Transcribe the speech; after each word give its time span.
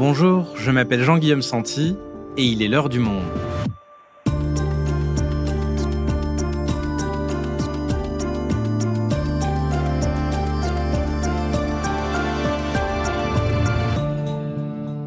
Bonjour, 0.00 0.56
je 0.56 0.70
m'appelle 0.70 1.02
Jean-Guillaume 1.02 1.42
Santi 1.42 1.94
et 2.38 2.42
il 2.42 2.62
est 2.62 2.68
l'heure 2.68 2.88
du 2.88 3.00
monde. 3.00 3.22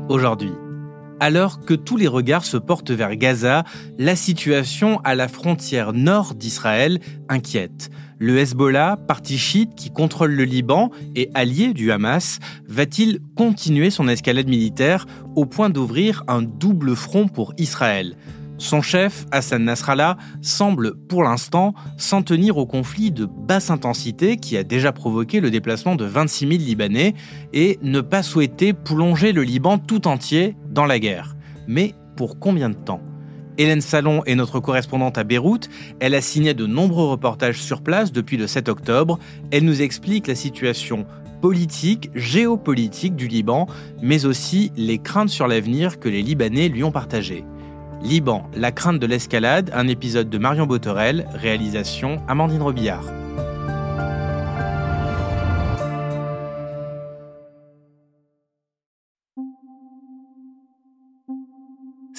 Aujourd'hui, 0.10 0.52
alors 1.20 1.66
que 1.66 1.74
tous 1.74 1.98
les 1.98 2.08
regards 2.08 2.46
se 2.46 2.58
portent 2.58 2.92
vers 2.92 3.16
Gaza, 3.16 3.64
la 3.98 4.16
situation 4.16 5.00
à 5.04 5.16
la 5.16 5.28
frontière 5.28 5.94
nord 5.94 6.36
d'Israël 6.36 7.00
inquiète. 7.30 7.90
Le 8.24 8.38
Hezbollah, 8.38 8.96
parti 9.06 9.38
chiite 9.38 9.76
qui 9.76 9.90
contrôle 9.90 10.32
le 10.32 10.46
Liban 10.46 10.92
et 11.14 11.30
allié 11.34 11.74
du 11.74 11.92
Hamas, 11.92 12.40
va-t-il 12.70 13.20
continuer 13.36 13.90
son 13.90 14.08
escalade 14.08 14.48
militaire 14.48 15.08
au 15.36 15.46
point 15.46 15.70
d'ouvrir 15.70 16.24
un 16.30 16.42
double 16.42 16.96
front 16.96 17.28
pour 17.28 17.54
Israël? 17.58 18.16
Son 18.58 18.82
chef, 18.82 19.26
Hassan 19.34 19.66
Nasrallah, 19.66 20.16
semble 20.42 20.96
pour 20.96 21.24
l'instant 21.24 21.74
s'en 21.98 22.22
tenir 22.22 22.56
au 22.56 22.66
conflit 22.66 23.12
de 23.12 23.26
basse 23.26 23.70
intensité 23.70 24.38
qui 24.38 24.56
a 24.56 24.64
déjà 24.64 24.94
provoqué 24.94 25.42
le 25.42 25.52
déplacement 25.52 25.98
de 25.98 26.06
26 26.06 26.48
000 26.48 26.60
Libanais 26.62 27.16
et 27.52 27.78
ne 27.82 28.00
pas 28.00 28.24
souhaiter 28.24 28.72
plonger 28.72 29.34
le 29.34 29.44
Liban 29.44 29.80
tout 29.80 30.08
entier 30.08 30.56
dans 30.72 30.86
la 30.86 30.98
guerre. 30.98 31.36
Mais 31.68 31.94
pour 32.16 32.40
combien 32.40 32.70
de 32.70 32.76
temps? 32.76 33.02
Hélène 33.58 33.82
Salon 33.82 34.24
est 34.26 34.36
notre 34.36 34.60
correspondante 34.60 35.18
à 35.18 35.24
Beyrouth. 35.24 35.70
Elle 36.00 36.16
a 36.16 36.22
signé 36.22 36.54
de 36.54 36.66
nombreux 36.66 37.08
reportages 37.08 37.62
sur 37.62 37.82
place 37.82 38.12
depuis 38.12 38.38
le 38.38 38.48
7 38.48 38.70
octobre. 38.70 39.20
Elle 39.52 39.66
nous 39.66 39.82
explique 39.82 40.28
la 40.28 40.36
situation 40.36 41.06
politique, 41.42 42.10
géopolitique 42.16 43.16
du 43.16 43.28
Liban, 43.28 43.68
mais 44.02 44.26
aussi 44.26 44.72
les 44.78 44.98
craintes 44.98 45.30
sur 45.30 45.48
l'avenir 45.48 46.00
que 46.00 46.10
les 46.10 46.22
Libanais 46.22 46.70
lui 46.70 46.84
ont 46.84 46.92
partagées. 46.92 47.44
Liban, 48.02 48.50
la 48.56 48.72
crainte 48.72 49.00
de 49.00 49.06
l'escalade, 49.06 49.72
un 49.74 49.88
épisode 49.88 50.30
de 50.30 50.38
Marion 50.38 50.66
Botorel, 50.66 51.28
réalisation 51.34 52.22
Amandine 52.28 52.62
Robillard. 52.62 53.23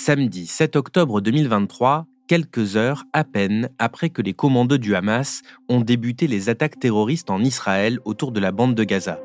Samedi 0.06 0.46
7 0.46 0.76
octobre 0.76 1.22
2023, 1.22 2.04
quelques 2.26 2.76
heures 2.76 3.04
à 3.14 3.24
peine 3.24 3.70
après 3.78 4.10
que 4.10 4.20
les 4.20 4.34
commandos 4.34 4.76
du 4.76 4.94
Hamas 4.94 5.40
ont 5.70 5.80
débuté 5.80 6.26
les 6.26 6.50
attaques 6.50 6.78
terroristes 6.78 7.30
en 7.30 7.42
Israël 7.42 7.98
autour 8.04 8.30
de 8.30 8.38
la 8.38 8.52
bande 8.52 8.74
de 8.74 8.84
Gaza. 8.84 9.18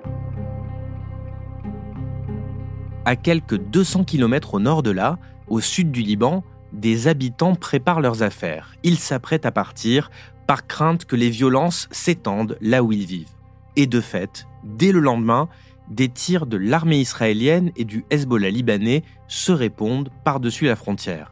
À 3.04 3.18
quelques 3.18 3.58
200 3.58 4.06
km 4.06 4.54
au 4.54 4.62
nord 4.62 4.82
de 4.82 4.92
là, 4.92 5.20
au 5.50 5.60
sud 5.60 5.92
du 5.92 6.00
Liban, 6.00 6.46
des 6.72 7.10
habitants 7.10 7.56
préparent 7.56 8.00
leurs 8.00 8.24
affaires. 8.24 8.74
Ils 8.84 9.00
s'apprêtent 9.00 9.46
à 9.46 9.52
partir 9.52 10.10
par 10.48 10.66
crainte 10.66 11.04
que 11.04 11.18
les 11.18 11.30
violences 11.30 11.90
s'étendent 11.92 12.58
là 12.62 12.84
où 12.84 12.94
ils 12.94 13.06
vivent. 13.06 13.36
Et 13.76 13.86
de 13.86 14.00
fait, 14.00 14.48
dès 14.64 14.94
le 14.94 15.02
lendemain, 15.02 15.50
des 15.90 16.10
tirs 16.10 16.46
de 16.46 16.58
l'armée 16.58 17.00
israélienne 17.00 17.72
et 17.76 17.84
du 17.84 18.06
Hezbollah 18.10 18.50
libanais 18.50 19.04
se 19.28 19.52
répondent 19.52 20.10
par-dessus 20.24 20.66
la 20.66 20.76
frontière. 20.76 21.32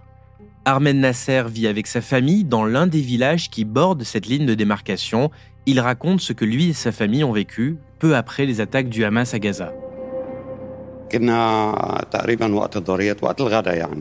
Armen 0.65 0.99
Nasser 0.99 1.43
vit 1.47 1.67
avec 1.67 1.87
sa 1.87 2.01
famille 2.01 2.43
dans 2.43 2.65
l'un 2.65 2.87
des 2.87 2.99
villages 2.99 3.49
qui 3.49 3.63
bordent 3.63 4.03
cette 4.03 4.25
ligne 4.25 4.45
de 4.45 4.53
démarcation. 4.53 5.31
Il 5.65 5.79
raconte 5.79 6.19
ce 6.19 6.33
que 6.33 6.43
lui 6.43 6.69
et 6.69 6.73
sa 6.73 6.91
famille 6.91 7.23
ont 7.23 7.31
vécu 7.31 7.77
peu 7.99 8.15
après 8.15 8.45
les 8.45 8.59
attaques 8.59 8.89
du 8.89 9.05
Hamas 9.05 9.33
à 9.33 9.39
Gaza. 9.39 9.71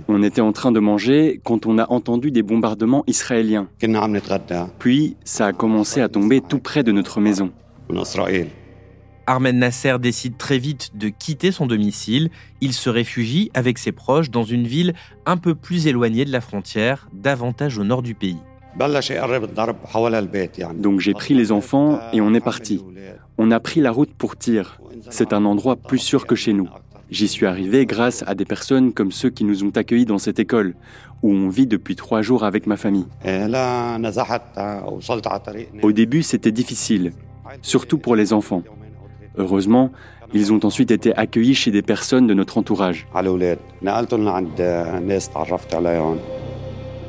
On 0.08 0.22
était 0.24 0.40
en 0.40 0.50
train 0.50 0.72
de 0.72 0.80
manger 0.80 1.40
quand 1.44 1.66
on 1.66 1.78
a 1.78 1.88
entendu 1.88 2.32
des 2.32 2.42
bombardements 2.42 3.04
israéliens. 3.06 3.68
Puis, 4.80 5.16
ça 5.24 5.46
a 5.46 5.52
commencé 5.52 6.00
à 6.00 6.08
tomber 6.08 6.40
tout 6.40 6.58
près 6.58 6.82
de 6.82 6.90
notre 6.90 7.20
maison. 7.20 7.52
Armen 9.26 9.58
Nasser 9.58 9.96
décide 9.98 10.36
très 10.36 10.58
vite 10.58 10.92
de 10.94 11.08
quitter 11.08 11.50
son 11.50 11.66
domicile. 11.66 12.30
Il 12.60 12.72
se 12.72 12.88
réfugie 12.88 13.50
avec 13.54 13.78
ses 13.78 13.90
proches 13.90 14.30
dans 14.30 14.44
une 14.44 14.66
ville 14.66 14.94
un 15.26 15.36
peu 15.36 15.54
plus 15.56 15.88
éloignée 15.88 16.24
de 16.24 16.30
la 16.30 16.40
frontière, 16.40 17.08
davantage 17.12 17.78
au 17.78 17.84
nord 17.84 18.02
du 18.02 18.14
pays. 18.14 18.38
Donc 20.74 21.00
j'ai 21.00 21.12
pris 21.14 21.34
les 21.34 21.50
enfants 21.50 21.98
et 22.12 22.20
on 22.20 22.34
est 22.34 22.40
parti. 22.40 22.84
On 23.38 23.50
a 23.50 23.58
pris 23.58 23.80
la 23.80 23.90
route 23.90 24.12
pour 24.14 24.36
Tyr. 24.36 24.80
C'est 25.10 25.32
un 25.32 25.44
endroit 25.44 25.76
plus 25.76 25.98
sûr 25.98 26.26
que 26.26 26.36
chez 26.36 26.52
nous. 26.52 26.68
J'y 27.10 27.28
suis 27.28 27.46
arrivé 27.46 27.86
grâce 27.86 28.24
à 28.26 28.34
des 28.34 28.44
personnes 28.44 28.92
comme 28.92 29.12
ceux 29.12 29.30
qui 29.30 29.44
nous 29.44 29.64
ont 29.64 29.70
accueillis 29.70 30.06
dans 30.06 30.18
cette 30.18 30.38
école, 30.38 30.74
où 31.22 31.30
on 31.30 31.48
vit 31.48 31.66
depuis 31.66 31.94
trois 31.94 32.20
jours 32.20 32.44
avec 32.44 32.66
ma 32.66 32.76
famille. 32.76 33.06
Au 35.82 35.92
début, 35.92 36.22
c'était 36.22 36.52
difficile, 36.52 37.12
surtout 37.62 37.98
pour 37.98 38.16
les 38.16 38.32
enfants. 38.32 38.62
Heureusement, 39.36 39.92
ils 40.32 40.52
ont 40.52 40.60
ensuite 40.64 40.90
été 40.90 41.14
accueillis 41.16 41.54
chez 41.54 41.70
des 41.70 41.82
personnes 41.82 42.26
de 42.26 42.34
notre 42.34 42.58
entourage. 42.58 43.06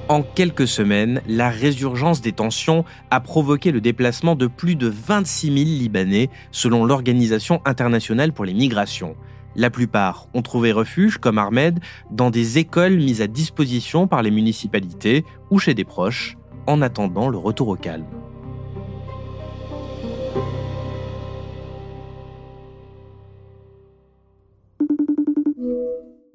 En 0.10 0.22
quelques 0.22 0.68
semaines, 0.68 1.22
la 1.28 1.50
résurgence 1.50 2.22
des 2.22 2.32
tensions 2.32 2.86
a 3.12 3.20
provoqué 3.20 3.72
le 3.72 3.82
déplacement 3.82 4.36
de 4.36 4.48
plus 4.48 4.76
de 4.76 4.88
26 4.88 5.48
000 5.48 5.58
Libanais, 5.58 6.30
selon 6.52 6.86
l'Organisation 6.86 7.62
internationale 7.66 8.32
pour 8.32 8.46
les 8.46 8.54
migrations. 8.54 9.18
La 9.58 9.70
plupart 9.70 10.28
ont 10.34 10.44
trouvé 10.44 10.72
refuge, 10.72 11.18
comme 11.18 11.38
Ahmed, 11.38 11.80
dans 12.12 12.30
des 12.30 12.58
écoles 12.58 12.98
mises 12.98 13.22
à 13.22 13.28
disposition 13.28 14.08
par 14.08 14.22
les 14.22 14.32
municipalités 14.32 15.26
ou 15.50 15.60
chez 15.60 15.74
des 15.74 15.84
proches, 15.84 16.38
en 16.68 16.82
attendant 16.82 17.28
le 17.28 17.38
retour 17.38 17.68
au 17.68 17.76
calme. 17.76 18.06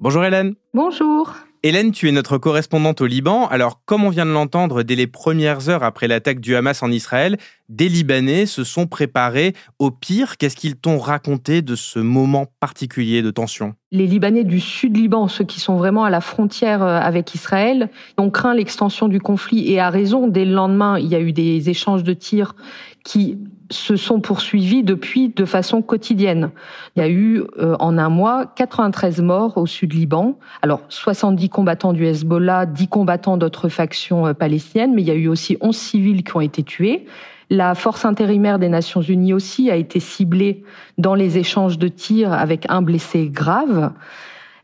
Bonjour 0.03 0.25
Hélène. 0.25 0.55
Bonjour. 0.73 1.33
Hélène, 1.63 1.93
tu 1.93 2.09
es 2.09 2.11
notre 2.11 2.37
correspondante 2.37 2.99
au 2.99 3.05
Liban. 3.05 3.47
Alors, 3.47 3.79
comme 3.85 4.03
on 4.03 4.09
vient 4.09 4.25
de 4.25 4.33
l'entendre, 4.33 4.83
dès 4.83 4.95
les 4.95 5.07
premières 5.07 5.69
heures 5.69 5.81
après 5.85 6.09
l'attaque 6.09 6.41
du 6.41 6.57
Hamas 6.57 6.83
en 6.83 6.91
Israël, 6.91 7.37
des 7.69 7.89
Libanais 7.89 8.45
se 8.45 8.63
sont 8.63 8.87
préparés 8.87 9.53
au 9.79 9.91
pire. 9.91 10.37
Qu'est-ce 10.37 10.55
qu'ils 10.55 10.75
t'ont 10.75 10.97
raconté 10.97 11.61
de 11.61 11.75
ce 11.75 11.99
moment 11.99 12.45
particulier 12.59 13.21
de 13.21 13.31
tension? 13.31 13.73
Les 13.91 14.07
Libanais 14.07 14.43
du 14.43 14.59
sud 14.59 14.97
Liban, 14.97 15.27
ceux 15.27 15.43
qui 15.43 15.59
sont 15.59 15.77
vraiment 15.77 16.03
à 16.03 16.09
la 16.09 16.21
frontière 16.21 16.83
euh, 16.83 16.99
avec 16.99 17.35
Israël, 17.35 17.89
ont 18.17 18.29
craint 18.29 18.53
l'extension 18.53 19.07
du 19.07 19.19
conflit 19.19 19.71
et 19.71 19.79
à 19.79 19.89
raison. 19.89 20.27
Dès 20.27 20.45
le 20.45 20.53
lendemain, 20.53 20.97
il 20.97 21.07
y 21.07 21.15
a 21.15 21.19
eu 21.19 21.31
des 21.31 21.69
échanges 21.69 22.03
de 22.03 22.13
tirs 22.13 22.55
qui 23.03 23.37
se 23.69 23.95
sont 23.95 24.21
poursuivis 24.21 24.83
depuis 24.83 25.29
de 25.29 25.45
façon 25.45 25.81
quotidienne. 25.81 26.51
Il 26.95 27.01
y 27.01 27.05
a 27.05 27.09
eu 27.09 27.43
euh, 27.57 27.75
en 27.79 27.97
un 27.97 28.09
mois 28.09 28.45
93 28.55 29.21
morts 29.21 29.57
au 29.57 29.65
sud 29.65 29.93
Liban. 29.93 30.37
Alors 30.61 30.81
70 30.89 31.49
combattants 31.49 31.93
du 31.93 32.05
Hezbollah, 32.05 32.65
10 32.65 32.87
combattants 32.87 33.37
d'autres 33.37 33.69
factions 33.69 34.27
euh, 34.27 34.33
palestiniennes, 34.33 34.93
mais 34.93 35.01
il 35.01 35.07
y 35.07 35.11
a 35.11 35.15
eu 35.15 35.27
aussi 35.27 35.57
11 35.61 35.75
civils 35.75 36.23
qui 36.23 36.35
ont 36.35 36.41
été 36.41 36.63
tués. 36.63 37.05
La 37.49 37.75
force 37.75 38.05
intérimaire 38.05 38.59
des 38.59 38.69
Nations 38.69 39.01
Unies 39.01 39.33
aussi 39.33 39.69
a 39.69 39.75
été 39.75 39.99
ciblée 39.99 40.63
dans 40.97 41.15
les 41.15 41.37
échanges 41.37 41.77
de 41.77 41.87
tirs 41.87 42.33
avec 42.33 42.65
un 42.69 42.81
blessé 42.81 43.29
grave. 43.29 43.91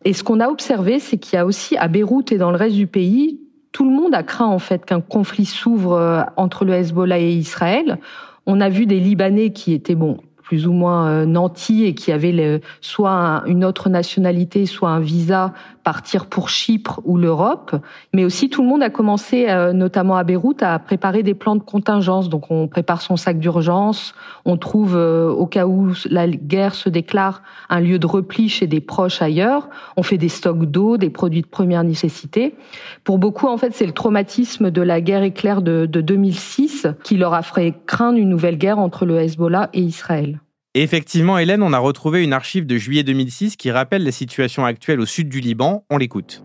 Et 0.06 0.14
ce 0.14 0.24
qu'on 0.24 0.40
a 0.40 0.48
observé, 0.48 1.00
c'est 1.00 1.18
qu'il 1.18 1.36
y 1.36 1.40
a 1.40 1.46
aussi 1.46 1.78
à 1.78 1.88
Beyrouth 1.88 2.32
et 2.32 2.38
dans 2.38 2.52
le 2.52 2.58
reste 2.58 2.76
du 2.76 2.88
pays, 2.88 3.40
tout 3.72 3.84
le 3.84 3.92
monde 3.92 4.16
a 4.16 4.24
craint 4.24 4.48
en 4.48 4.60
fait 4.60 4.86
qu'un 4.86 5.02
conflit 5.02 5.46
s'ouvre 5.46 5.94
euh, 5.94 6.22
entre 6.38 6.66
le 6.66 6.74
Hezbollah 6.74 7.20
et 7.20 7.34
Israël. 7.34 8.00
On 8.46 8.62
a 8.62 8.70
vu 8.70 8.86
des 8.86 9.00
Libanais 9.00 9.52
qui 9.52 9.74
étaient 9.74 9.96
bon 9.96 10.18
plus 10.50 10.66
ou 10.66 10.74
moins 10.74 11.08
euh, 11.08 11.26
nantis 11.28 11.84
et 11.84 11.94
qui 11.94 12.12
avaient 12.12 12.60
soit 12.82 13.44
une 13.46 13.64
autre 13.64 13.88
nationalité, 13.88 14.66
soit 14.66 14.90
un 14.90 15.00
visa 15.00 15.54
partir 15.84 16.26
pour 16.26 16.50
Chypre 16.50 17.02
ou 17.06 17.18
l'Europe, 17.18 17.76
mais 18.14 18.26
aussi 18.26 18.50
tout 18.50 18.64
le 18.64 18.68
monde 18.68 18.82
a 18.82 18.90
commencé, 18.90 19.48
euh, 19.48 19.74
notamment 19.74 20.16
à 20.16 20.24
Beyrouth, 20.24 20.64
à 20.64 20.80
préparer 20.80 21.22
des 21.22 21.36
plans 21.36 21.56
de 21.56 21.62
contingence. 21.62 22.30
Donc 22.30 22.50
on 22.50 22.68
prépare 22.68 23.04
son 23.04 23.16
sac 23.16 23.38
d'urgence, 23.38 24.16
on 24.44 24.58
trouve 24.58 24.96
euh, 24.96 25.30
au 25.30 25.46
cas 25.46 25.68
où 25.68 25.94
la 26.10 26.28
guerre 26.28 26.74
se 26.74 26.90
déclare 26.90 27.44
un 27.70 27.80
lieu 27.80 28.00
de 28.00 28.08
repli 28.08 28.50
chez 28.50 28.66
des 28.66 28.82
proches 28.82 29.22
ailleurs, 29.22 29.70
on 29.98 30.04
fait 30.04 30.18
des 30.18 30.30
stocks 30.30 30.66
d'eau, 30.66 30.98
des 30.98 31.12
produits 31.12 31.44
de 31.44 31.48
première 31.48 31.84
nécessité. 31.84 32.56
Pour 33.04 33.20
beaucoup, 33.20 33.46
en 33.46 33.58
fait, 33.58 33.76
c'est 33.76 33.86
le 33.86 33.92
traumatisme 33.92 34.72
de 34.72 34.82
la 34.82 35.00
guerre 35.00 35.22
éclair 35.22 35.62
de, 35.62 35.86
de 35.86 36.02
2006 36.02 36.88
qui 37.04 37.18
leur 37.18 37.36
a 37.36 37.44
fait 37.44 37.76
craindre 37.86 38.18
une 38.18 38.30
nouvelle 38.30 38.58
guerre 38.58 38.80
entre 38.80 39.06
le 39.06 39.20
Hezbollah 39.20 39.70
et 39.74 39.82
Israël 39.82 40.39
effectivement, 40.76 41.38
Hélène, 41.38 41.64
on 41.64 41.74
a 41.74 41.80
retrouvé 41.80 42.24
une 42.24 42.34
archive 42.34 42.66
de 42.66 42.78
juillet 42.78 43.04
2006 43.04 43.56
qui 43.56 43.72
rappelle 43.72 44.04
la 44.04 44.12
situation 44.12 44.66
actuelle 44.66 45.00
au 45.00 45.06
sud 45.06 45.30
du 45.30 45.40
Liban. 45.40 45.86
On 45.90 45.98
l'écoute. 45.98 46.44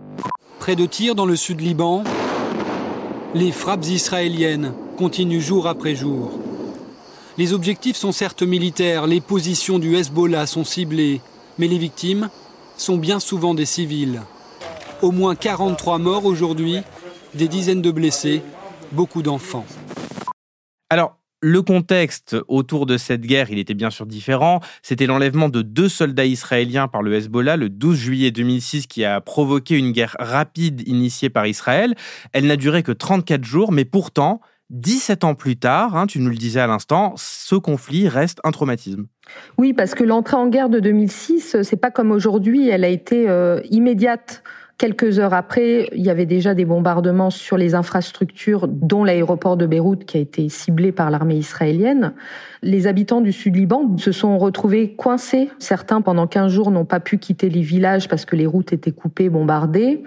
Près 0.59 0.77
de 0.77 0.87
Tyr, 0.87 1.15
dans 1.15 1.27
le 1.27 1.37
sud 1.37 1.61
Liban, 1.61 2.05
les 3.35 3.53
frappes 3.53 3.85
israéliennes 3.85 4.73
continuent 4.97 5.41
jour 5.41 5.67
après 5.67 5.95
jour. 5.95 6.39
Les 7.37 7.53
objectifs 7.53 7.97
sont 7.97 8.13
certes 8.13 8.43
militaires, 8.43 9.07
les 9.07 9.21
positions 9.21 9.79
du 9.79 9.97
Hezbollah 9.97 10.47
sont 10.47 10.65
ciblées, 10.65 11.21
mais 11.59 11.67
les 11.67 11.79
victimes 11.79 12.31
sont 12.77 12.97
bien 12.97 13.19
souvent 13.19 13.55
des 13.55 13.67
civils. 13.67 14.23
Au 15.03 15.11
moins 15.11 15.35
43 15.35 15.99
morts 15.99 16.25
aujourd'hui, 16.25 16.79
des 17.35 17.49
dizaines 17.49 17.83
de 17.83 17.91
blessés, 17.91 18.43
beaucoup 18.93 19.23
d'enfants. 19.23 19.67
Alors, 20.91 21.19
le 21.45 21.61
contexte 21.61 22.37
autour 22.49 22.87
de 22.87 22.97
cette 22.97 23.21
guerre, 23.21 23.51
il 23.51 23.59
était 23.59 23.75
bien 23.75 23.91
sûr 23.91 24.07
différent. 24.07 24.61
C'était 24.83 25.05
l'enlèvement 25.05 25.51
de 25.51 25.61
deux 25.61 25.91
soldats 25.91 26.25
israéliens 26.25 26.89
par 26.89 27.03
le 27.03 27.13
Hezbollah 27.13 27.59
le 27.59 27.69
12 27.69 27.99
juillet 27.99 28.31
2006 28.31 28.87
qui 28.87 29.05
a 29.05 29.21
provoqué 29.21 29.77
une 29.77 29.93
guerre 29.93 30.17
rapide 30.19 30.89
initiée 30.89 31.29
par 31.29 31.47
Israël. 31.47 31.95
Elle 32.33 32.47
n'a 32.47 32.57
duré 32.57 32.83
que 32.83 32.93
34 32.93 33.45
jours, 33.45 33.73
mais 33.73 33.85
pourtant, 33.85 34.41
17 34.71 35.25
ans 35.25 35.35
plus 35.35 35.59
tard, 35.59 35.95
hein, 35.95 36.07
tu 36.07 36.19
nous 36.19 36.31
le 36.31 36.37
disais 36.37 36.61
à 36.61 36.67
l'instant, 36.67 37.13
ce 37.19 37.57
conflit 37.57 38.09
reste 38.09 38.39
un 38.43 38.51
traumatisme. 38.51 39.05
Oui, 39.59 39.75
parce 39.75 39.95
que 39.95 40.03
l'entrée 40.03 40.39
en 40.39 40.49
guerre 40.49 40.71
de 40.71 40.81
2006, 40.81 41.59
c'est 41.63 41.77
pas 41.77 41.91
comme 41.91 42.11
aujourd'hui, 42.11 42.71
elle 42.71 42.85
a 42.85 42.89
été 42.89 43.29
euh, 43.29 43.61
immédiate. 43.69 44.43
Quelques 44.77 45.21
heures 45.21 45.35
après, 45.35 45.89
il 45.95 46.03
y 46.03 46.11
avait 46.11 46.27
déjà 46.27 46.53
des 46.53 46.65
bombardements 46.65 47.31
sur 47.31 47.57
les 47.57 47.77
infrastructures, 47.77 48.67
dont 48.67 49.05
l'aéroport 49.05 49.57
de 49.57 49.67
Beyrouth 49.67 50.05
qui 50.05 50.17
a 50.17 50.21
été 50.21 50.49
ciblé 50.49 50.91
par 50.91 51.11
l'armée 51.11 51.37
israélienne. 51.37 52.13
Les 52.61 52.89
habitants 52.89 53.21
du 53.21 53.31
sud 53.31 53.55
Liban 53.55 53.97
se 53.99 54.11
sont 54.11 54.37
retrouvés 54.37 54.95
coincés. 54.95 55.49
Certains, 55.61 56.01
pendant 56.01 56.27
15 56.27 56.51
jours, 56.51 56.73
n'ont 56.73 56.85
pas 56.85 56.99
pu 56.99 57.19
quitter 57.19 57.51
les 57.51 57.61
villages 57.61 58.09
parce 58.09 58.25
que 58.25 58.35
les 58.35 58.47
routes 58.47 58.73
étaient 58.73 58.91
coupées, 58.91 59.29
bombardées. 59.29 60.03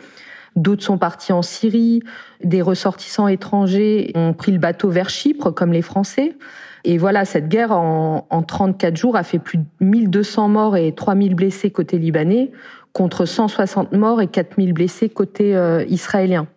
D'autres 0.58 0.84
sont 0.84 0.98
partis 0.98 1.32
en 1.32 1.44
Syrie. 1.44 2.02
Des 2.44 2.62
ressortissants 2.62 3.30
étrangers 3.30 4.12
ont 4.16 4.34
pris 4.34 4.52
le 4.52 4.60
bateau 4.60 4.90
vers 4.90 5.10
Chypre, 5.10 5.52
comme 5.52 5.72
les 5.72 5.82
Français. 5.82 6.36
Et 6.84 6.98
voilà, 6.98 7.24
cette 7.24 7.48
guerre 7.48 7.72
en, 7.72 8.28
en 8.30 8.42
34 8.44 8.98
jours 8.98 9.16
a 9.16 9.24
fait 9.24 9.40
plus 9.40 9.60
de 9.60 9.66
1200 9.80 10.50
morts 10.50 10.76
et 10.76 10.94
3000 10.94 11.36
blessés 11.36 11.72
côté 11.72 11.98
libanais 11.98 12.52
contre 12.98 13.26
160 13.26 13.92
morts 13.92 14.22
et 14.24 14.28
4000 14.28 14.74
blessés 14.74 15.08
côté 15.08 15.56
euh, 15.56 15.86
israélien. 15.88 16.48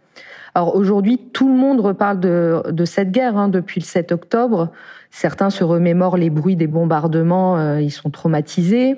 Alors 0.54 0.75
aujourd'hui, 0.75 1.19
tout 1.19 1.46
le 1.46 1.54
monde 1.54 1.81
reparle 1.81 2.19
de, 2.19 2.84
cette 2.87 3.10
guerre 3.10 3.37
hein, 3.37 3.48
depuis 3.48 3.78
le 3.78 3.84
7 3.84 4.10
octobre. 4.10 4.70
Certains 5.10 5.50
se 5.50 5.64
remémorent 5.64 6.16
les 6.16 6.31
bruits 6.31 6.56
des 6.56 6.66
bombardements, 6.66 7.58
euh, 7.58 7.82
ils 7.82 7.90
sont 7.90 8.08
traumatisés. 8.08 8.96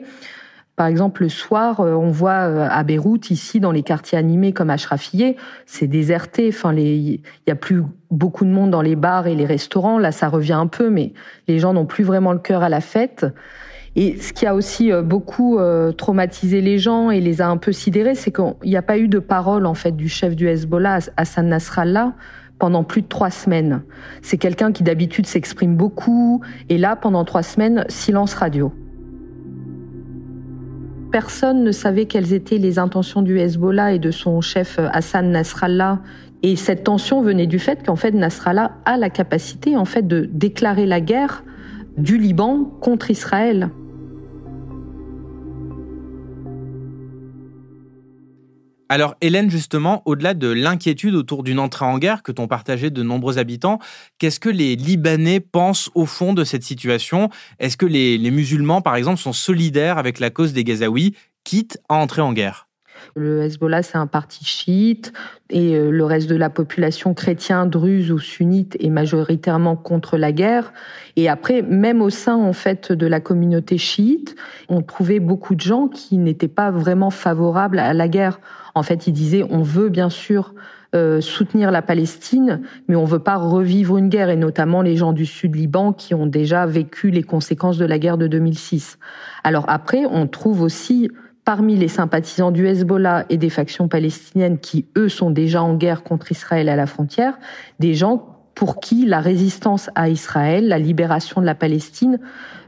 Par 0.77 0.87
exemple, 0.87 1.23
le 1.23 1.29
soir, 1.29 1.81
euh, 1.81 1.95
on 1.95 2.13
voit 2.13 2.33
à 2.33 2.83
Beyrouth, 2.85 3.33
ici, 3.33 3.59
dans 3.59 3.73
les 3.73 3.83
quartiers 3.83 4.19
animés 4.19 4.53
comme 4.53 4.71
Ashrafiyeh, 4.71 5.37
c'est 5.67 5.89
déserté. 5.89 6.49
Enfin, 6.49 6.73
il 6.77 7.23
y 7.49 7.51
a 7.51 7.57
plus 7.57 7.83
beaucoup 8.13 8.45
de 8.45 8.51
monde 8.51 8.71
dans 8.71 8.83
les 8.83 8.95
bars 8.95 9.27
et 9.27 9.35
les 9.35 9.47
restaurants. 9.47 9.99
Là, 9.99 10.13
ça 10.13 10.29
revient 10.29 10.53
un 10.53 10.69
peu, 10.69 10.91
mais 10.91 11.13
les 11.49 11.59
gens 11.59 11.73
n'ont 11.73 11.87
plus 11.87 12.05
vraiment 12.05 12.33
le 12.33 12.39
cœur 12.39 12.63
à 12.63 12.69
la 12.69 12.81
fête. 12.81 13.27
Et 13.95 14.17
ce 14.19 14.33
qui 14.33 14.47
a 14.47 14.55
aussi 14.55 14.91
euh, 14.91 15.03
beaucoup 15.03 15.59
euh, 15.59 15.93
traumatisé 15.93 16.61
les 16.63 16.79
gens 16.79 17.11
et 17.11 17.21
les 17.21 17.43
a 17.43 17.49
un 17.49 17.59
peu 17.59 17.73
sidérés, 17.73 18.15
c'est 18.15 18.35
qu'il 18.35 18.55
n'y 18.65 18.77
a 18.77 18.83
pas 18.83 18.97
eu 18.99 19.09
de 19.09 19.19
parole 19.19 19.67
en 19.67 19.75
fait 19.75 19.93
du 19.93 20.09
chef 20.09 20.35
du 20.35 20.49
Hezbollah, 20.49 21.11
Hassan 21.17 21.49
Nasrallah, 21.49 22.15
pendant 22.59 22.85
plus 22.85 23.03
de 23.03 23.09
trois 23.09 23.31
semaines. 23.31 23.83
C'est 24.23 24.39
quelqu'un 24.39 24.73
qui 24.73 24.83
d'habitude 24.83 25.27
s'exprime 25.27 25.77
beaucoup, 25.77 26.41
et 26.69 26.79
là, 26.79 26.97
pendant 26.97 27.25
trois 27.25 27.43
semaines, 27.43 27.85
silence 27.89 28.35
radio. 28.35 28.73
Personne 31.11 31.63
ne 31.63 31.73
savait 31.73 32.07
quelles 32.07 32.33
étaient 32.33 32.57
les 32.57 32.79
intentions 32.79 33.21
du 33.21 33.39
Hezbollah 33.39 33.93
et 33.93 33.99
de 33.99 34.11
son 34.11 34.41
chef 34.41 34.79
euh, 34.79 34.89
Hassan 34.93 35.31
Nasrallah. 35.31 36.01
Et 36.43 36.57
cette 36.57 36.85
tension 36.85 37.21
venait 37.21 37.47
du 37.47 37.59
fait 37.59 37.85
qu'en 37.85 37.97
fait 37.97 38.13
Nasrallah 38.13 38.73
a 38.87 38.97
la 38.97 39.11
capacité 39.11 39.77
en 39.77 39.85
fait 39.85 40.09
de 40.09 40.29
déclarer 40.33 40.87
la 40.87 41.01
guerre 41.01 41.45
du 41.99 42.17
Liban 42.17 42.65
contre 42.81 43.11
Israël. 43.11 43.69
Alors 48.93 49.15
Hélène, 49.23 49.51
justement, 49.51 50.03
au-delà 50.05 50.35
de 50.35 50.49
l'inquiétude 50.49 51.15
autour 51.15 51.45
d'une 51.45 51.61
entrée 51.61 51.87
en 51.87 51.97
guerre 51.97 52.23
que 52.23 52.31
t'ont 52.31 52.47
partagé 52.47 52.91
de 52.91 53.03
nombreux 53.03 53.39
habitants, 53.39 53.79
qu'est-ce 54.19 54.39
que 54.39 54.51
les 54.51 54.77
Libanais 54.77 55.41
pensent 55.41 55.91
au 55.95 56.05
fond 56.05 56.35
de 56.35 56.45
cette 56.45 56.63
situation? 56.63 57.31
Est-ce 57.59 57.79
que 57.79 57.87
les, 57.87 58.19
les 58.19 58.31
musulmans, 58.31 58.83
par 58.83 58.97
exemple, 58.97 59.19
sont 59.19 59.33
solidaires 59.33 59.97
avec 59.97 60.21
la 60.21 60.29
cause 60.29 60.53
des 60.53 60.63
Gazaouis, 60.63 61.17
quitte 61.43 61.79
à 61.89 61.95
entrer 61.95 62.21
en 62.21 62.35
guerre? 62.35 62.69
Le 63.15 63.43
Hezbollah, 63.43 63.83
c'est 63.83 63.99
un 63.99 64.07
parti 64.07 64.45
chiite 64.45 65.13
et 65.51 65.77
euh, 65.77 65.91
le 65.91 66.05
reste 66.05 66.29
de 66.29 66.37
la 66.37 66.51
population 66.51 67.15
chrétienne, 67.15 67.69
druze 67.69 68.11
ou 68.11 68.19
sunnite 68.19 68.77
est 68.81 68.91
majoritairement 68.91 69.77
contre 69.77 70.17
la 70.17 70.33
guerre. 70.33 70.73
Et 71.17 71.29
après, 71.29 71.63
même 71.63 72.03
au 72.03 72.11
sein 72.11 72.37
en 72.37 72.53
fait 72.53 72.93
de 72.93 73.07
la 73.07 73.21
communauté 73.21 73.79
chiite, 73.79 74.35
on 74.69 74.83
trouvait 74.83 75.21
beaucoup 75.21 75.55
de 75.55 75.61
gens 75.61 75.89
qui 75.89 76.19
n'étaient 76.19 76.49
pas 76.49 76.71
vraiment 76.71 77.11
favorables 77.11 77.79
à 77.79 77.93
la 77.93 78.09
guerre. 78.09 78.41
En 78.75 78.83
fait, 78.83 79.07
ils 79.07 79.13
disaient 79.13 79.45
on 79.51 79.63
veut 79.63 79.89
bien 79.89 80.09
sûr 80.09 80.55
euh, 80.95 81.23
soutenir 81.23 81.71
la 81.71 81.81
Palestine, 81.81 82.61
mais 82.87 82.97
on 82.97 83.07
veut 83.07 83.19
pas 83.19 83.37
revivre 83.37 83.97
une 83.97 84.11
guerre, 84.11 84.29
et 84.29 84.37
notamment 84.37 84.83
les 84.83 84.95
gens 84.95 85.15
du 85.15 85.25
sud 85.25 85.57
Liban 85.57 85.95
qui 85.95 86.13
ont 86.13 86.27
déjà 86.27 86.67
vécu 86.67 87.11
les 87.11 87.23
conséquences 87.23 87.79
de 87.79 87.87
la 87.87 87.99
guerre 87.99 88.19
de 88.19 88.27
2006. 88.27 88.99
Alors 89.43 89.65
après, 89.69 90.05
on 90.05 90.27
trouve 90.27 90.61
aussi 90.61 91.11
parmi 91.45 91.77
les 91.77 91.89
sympathisants 91.89 92.51
du 92.51 92.67
Hezbollah 92.67 93.27
et 93.29 93.37
des 93.37 93.51
factions 93.51 93.89
palestiniennes 93.89 94.59
qui, 94.59 94.87
eux, 94.97 95.09
sont 95.09 95.31
déjà 95.31 95.63
en 95.63 95.75
guerre 95.75 96.03
contre 96.03 96.31
Israël 96.31 96.69
à 96.69 96.77
la 96.77 96.87
frontière, 96.87 97.39
des 97.81 97.95
gens 97.95 98.27
pour 98.55 98.81
qui 98.81 99.07
la 99.07 99.21
résistance 99.21 99.91
à 99.95 100.09
Israël, 100.09 100.69
la 100.69 100.79
libération 100.79 101.41
de 101.41 101.47
la 101.47 101.55
Palestine, 101.55 102.19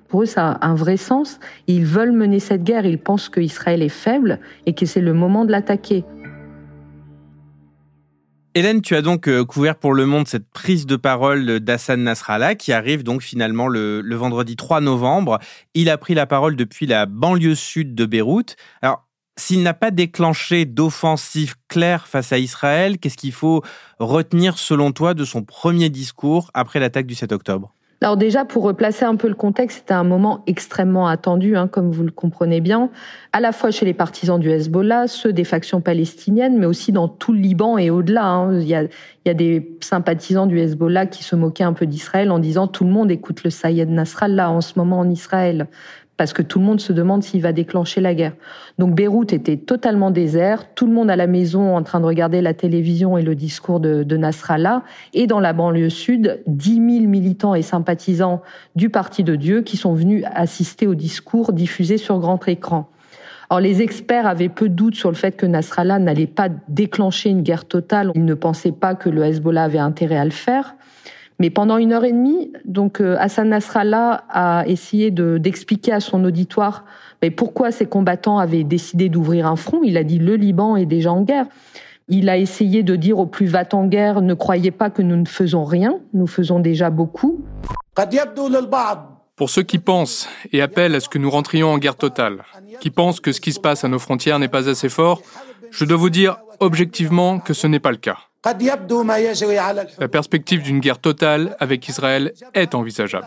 pour 0.08 0.22
eux, 0.22 0.26
ça 0.26 0.52
a 0.52 0.68
un 0.68 0.74
vrai 0.74 0.96
sens. 0.96 1.40
Ils 1.66 1.84
veulent 1.84 2.12
mener 2.12 2.38
cette 2.38 2.62
guerre, 2.62 2.86
ils 2.86 2.98
pensent 2.98 3.28
qu'Israël 3.28 3.82
est 3.82 3.88
faible 3.88 4.38
et 4.66 4.72
que 4.72 4.86
c'est 4.86 5.00
le 5.00 5.12
moment 5.12 5.44
de 5.44 5.50
l'attaquer. 5.50 6.04
Hélène, 8.56 8.82
tu 8.82 8.94
as 8.94 9.02
donc 9.02 9.26
euh, 9.26 9.44
couvert 9.44 9.74
pour 9.74 9.94
Le 9.94 10.06
Monde 10.06 10.28
cette 10.28 10.48
prise 10.48 10.86
de 10.86 10.94
parole 10.94 11.58
d'Hassan 11.58 12.00
Nasrallah 12.00 12.54
qui 12.54 12.72
arrive 12.72 13.02
donc 13.02 13.20
finalement 13.20 13.66
le, 13.66 14.00
le, 14.00 14.14
vendredi 14.14 14.54
3 14.54 14.80
novembre. 14.80 15.40
Il 15.74 15.90
a 15.90 15.98
pris 15.98 16.14
la 16.14 16.24
parole 16.26 16.54
depuis 16.54 16.86
la 16.86 17.06
banlieue 17.06 17.56
sud 17.56 17.96
de 17.96 18.06
Beyrouth. 18.06 18.54
Alors, 18.80 19.08
s'il 19.36 19.64
n'a 19.64 19.74
pas 19.74 19.90
déclenché 19.90 20.66
d'offensive 20.66 21.56
claire 21.66 22.06
face 22.06 22.32
à 22.32 22.38
Israël, 22.38 22.98
qu'est-ce 22.98 23.16
qu'il 23.16 23.32
faut 23.32 23.64
retenir 23.98 24.56
selon 24.56 24.92
toi 24.92 25.14
de 25.14 25.24
son 25.24 25.42
premier 25.42 25.88
discours 25.90 26.52
après 26.54 26.78
l'attaque 26.78 27.06
du 27.06 27.16
7 27.16 27.32
octobre? 27.32 27.74
Alors 28.04 28.18
déjà, 28.18 28.44
pour 28.44 28.64
replacer 28.64 29.06
un 29.06 29.16
peu 29.16 29.28
le 29.28 29.34
contexte, 29.34 29.78
c'était 29.78 29.94
un 29.94 30.04
moment 30.04 30.42
extrêmement 30.46 31.08
attendu, 31.08 31.56
hein, 31.56 31.68
comme 31.68 31.90
vous 31.90 32.02
le 32.02 32.10
comprenez 32.10 32.60
bien, 32.60 32.90
à 33.32 33.40
la 33.40 33.50
fois 33.50 33.70
chez 33.70 33.86
les 33.86 33.94
partisans 33.94 34.38
du 34.38 34.50
Hezbollah, 34.50 35.08
ceux 35.08 35.32
des 35.32 35.44
factions 35.44 35.80
palestiniennes, 35.80 36.58
mais 36.58 36.66
aussi 36.66 36.92
dans 36.92 37.08
tout 37.08 37.32
le 37.32 37.38
Liban 37.38 37.78
et 37.78 37.88
au-delà. 37.88 38.26
Hein. 38.26 38.60
Il, 38.60 38.68
y 38.68 38.74
a, 38.74 38.82
il 38.82 38.90
y 39.24 39.30
a 39.30 39.34
des 39.34 39.74
sympathisants 39.80 40.46
du 40.46 40.60
Hezbollah 40.60 41.06
qui 41.06 41.24
se 41.24 41.34
moquaient 41.34 41.64
un 41.64 41.72
peu 41.72 41.86
d'Israël 41.86 42.30
en 42.30 42.38
disant 42.38 42.66
tout 42.66 42.84
le 42.84 42.90
monde 42.90 43.10
écoute 43.10 43.42
le 43.42 43.48
Sayed 43.48 43.88
Nasrallah 43.88 44.50
en 44.50 44.60
ce 44.60 44.74
moment 44.78 44.98
en 44.98 45.08
Israël 45.08 45.66
parce 46.16 46.32
que 46.32 46.42
tout 46.42 46.58
le 46.58 46.64
monde 46.64 46.80
se 46.80 46.92
demande 46.92 47.22
s'il 47.22 47.42
va 47.42 47.52
déclencher 47.52 48.00
la 48.00 48.14
guerre. 48.14 48.34
Donc 48.78 48.94
Beyrouth 48.94 49.32
était 49.32 49.56
totalement 49.56 50.10
désert, 50.10 50.74
tout 50.74 50.86
le 50.86 50.92
monde 50.92 51.10
à 51.10 51.16
la 51.16 51.26
maison 51.26 51.76
en 51.76 51.82
train 51.82 52.00
de 52.00 52.06
regarder 52.06 52.40
la 52.40 52.54
télévision 52.54 53.18
et 53.18 53.22
le 53.22 53.34
discours 53.34 53.80
de, 53.80 54.16
Nasrallah, 54.16 54.82
et 55.12 55.26
dans 55.26 55.40
la 55.40 55.52
banlieue 55.52 55.90
sud, 55.90 56.42
10 56.46 56.74
000 56.74 56.84
militants 57.06 57.54
et 57.54 57.62
sympathisants 57.62 58.42
du 58.76 58.90
Parti 58.90 59.24
de 59.24 59.34
Dieu 59.34 59.62
qui 59.62 59.76
sont 59.76 59.94
venus 59.94 60.24
assister 60.32 60.86
au 60.86 60.94
discours 60.94 61.52
diffusé 61.52 61.98
sur 61.98 62.18
grand 62.18 62.46
écran. 62.48 62.88
Alors 63.50 63.60
les 63.60 63.82
experts 63.82 64.26
avaient 64.26 64.48
peu 64.48 64.68
de 64.68 64.74
doutes 64.74 64.94
sur 64.94 65.10
le 65.10 65.16
fait 65.16 65.36
que 65.36 65.46
Nasrallah 65.46 65.98
n'allait 65.98 66.26
pas 66.26 66.48
déclencher 66.68 67.30
une 67.30 67.42
guerre 67.42 67.66
totale. 67.66 68.10
Ils 68.14 68.24
ne 68.24 68.34
pensaient 68.34 68.72
pas 68.72 68.94
que 68.94 69.10
le 69.10 69.22
Hezbollah 69.22 69.64
avait 69.64 69.78
intérêt 69.78 70.16
à 70.16 70.24
le 70.24 70.30
faire. 70.30 70.74
Mais 71.40 71.50
pendant 71.50 71.78
une 71.78 71.92
heure 71.92 72.04
et 72.04 72.12
demie, 72.12 72.52
donc 72.64 73.00
euh, 73.00 73.16
Hassan 73.18 73.48
Nasrallah 73.48 74.24
a 74.28 74.64
essayé 74.66 75.10
d'expliquer 75.10 75.92
à 75.92 76.00
son 76.00 76.24
auditoire 76.24 76.84
mais 77.24 77.30
pourquoi 77.30 77.72
ces 77.72 77.86
combattants 77.86 78.36
avaient 78.36 78.64
décidé 78.64 79.08
d'ouvrir 79.08 79.46
un 79.46 79.56
front. 79.56 79.80
Il 79.82 79.96
a 79.96 80.04
dit 80.04 80.18
le 80.18 80.36
Liban 80.36 80.76
est 80.76 80.84
déjà 80.84 81.10
en 81.10 81.22
guerre. 81.22 81.46
Il 82.06 82.28
a 82.28 82.36
essayé 82.36 82.82
de 82.82 82.96
dire 82.96 83.18
aux 83.18 83.24
plus 83.24 83.46
va 83.46 83.64
en 83.72 83.86
guerre 83.86 84.20
ne 84.20 84.34
croyez 84.34 84.70
pas 84.70 84.90
que 84.90 85.00
nous 85.00 85.16
ne 85.16 85.24
faisons 85.24 85.64
rien, 85.64 86.00
nous 86.12 86.26
faisons 86.26 86.60
déjà 86.60 86.90
beaucoup. 86.90 87.42
Pour 89.36 89.48
ceux 89.48 89.62
qui 89.62 89.78
pensent 89.78 90.28
et 90.52 90.60
appellent 90.60 90.94
à 90.94 91.00
ce 91.00 91.08
que 91.08 91.16
nous 91.16 91.30
rentrions 91.30 91.68
en 91.72 91.78
guerre 91.78 91.96
totale, 91.96 92.44
qui 92.80 92.90
pensent 92.90 93.20
que 93.20 93.32
ce 93.32 93.40
qui 93.40 93.52
se 93.52 93.60
passe 93.60 93.84
à 93.84 93.88
nos 93.88 93.98
frontières 93.98 94.38
n'est 94.38 94.48
pas 94.48 94.68
assez 94.68 94.90
fort, 94.90 95.22
je 95.70 95.86
dois 95.86 95.96
vous 95.96 96.10
dire 96.10 96.36
objectivement 96.60 97.38
que 97.38 97.54
ce 97.54 97.66
n'est 97.66 97.80
pas 97.80 97.90
le 97.90 97.96
cas. 97.96 98.18
La 98.44 100.08
perspective 100.08 100.62
d'une 100.62 100.80
guerre 100.80 100.98
totale 100.98 101.56
avec 101.60 101.88
Israël 101.88 102.32
est 102.52 102.74
envisageable. 102.74 103.26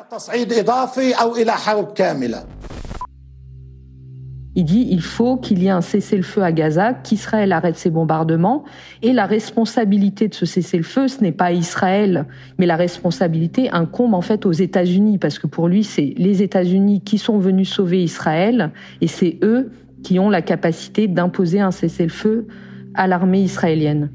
Il 4.55 4.65
dit 4.65 4.87
il 4.89 5.01
faut 5.01 5.37
qu'il 5.37 5.61
y 5.61 5.67
ait 5.67 5.71
un 5.71 5.81
cessez-le-feu 5.81 6.41
à 6.43 6.51
Gaza, 6.51 6.93
qu'Israël 6.93 7.51
arrête 7.51 7.77
ses 7.77 7.89
bombardements. 7.89 8.63
Et 9.01 9.13
la 9.13 9.25
responsabilité 9.25 10.27
de 10.27 10.35
ce 10.35 10.45
cessez-le-feu, 10.45 11.07
ce 11.07 11.21
n'est 11.21 11.31
pas 11.31 11.51
Israël, 11.51 12.25
mais 12.59 12.65
la 12.65 12.75
responsabilité 12.75 13.69
incombe 13.71 14.13
en 14.13 14.21
fait 14.21 14.45
aux 14.45 14.51
États-Unis, 14.51 15.17
parce 15.17 15.39
que 15.39 15.47
pour 15.47 15.67
lui, 15.67 15.83
c'est 15.83 16.13
les 16.17 16.43
États-Unis 16.43 17.01
qui 17.01 17.17
sont 17.17 17.37
venus 17.37 17.69
sauver 17.69 18.03
Israël, 18.03 18.71
et 19.01 19.07
c'est 19.07 19.39
eux 19.43 19.71
qui 20.03 20.19
ont 20.19 20.29
la 20.29 20.41
capacité 20.41 21.07
d'imposer 21.07 21.59
un 21.59 21.71
cessez-le-feu 21.71 22.47
à 22.93 23.07
l'armée 23.07 23.41
israélienne. 23.41 24.11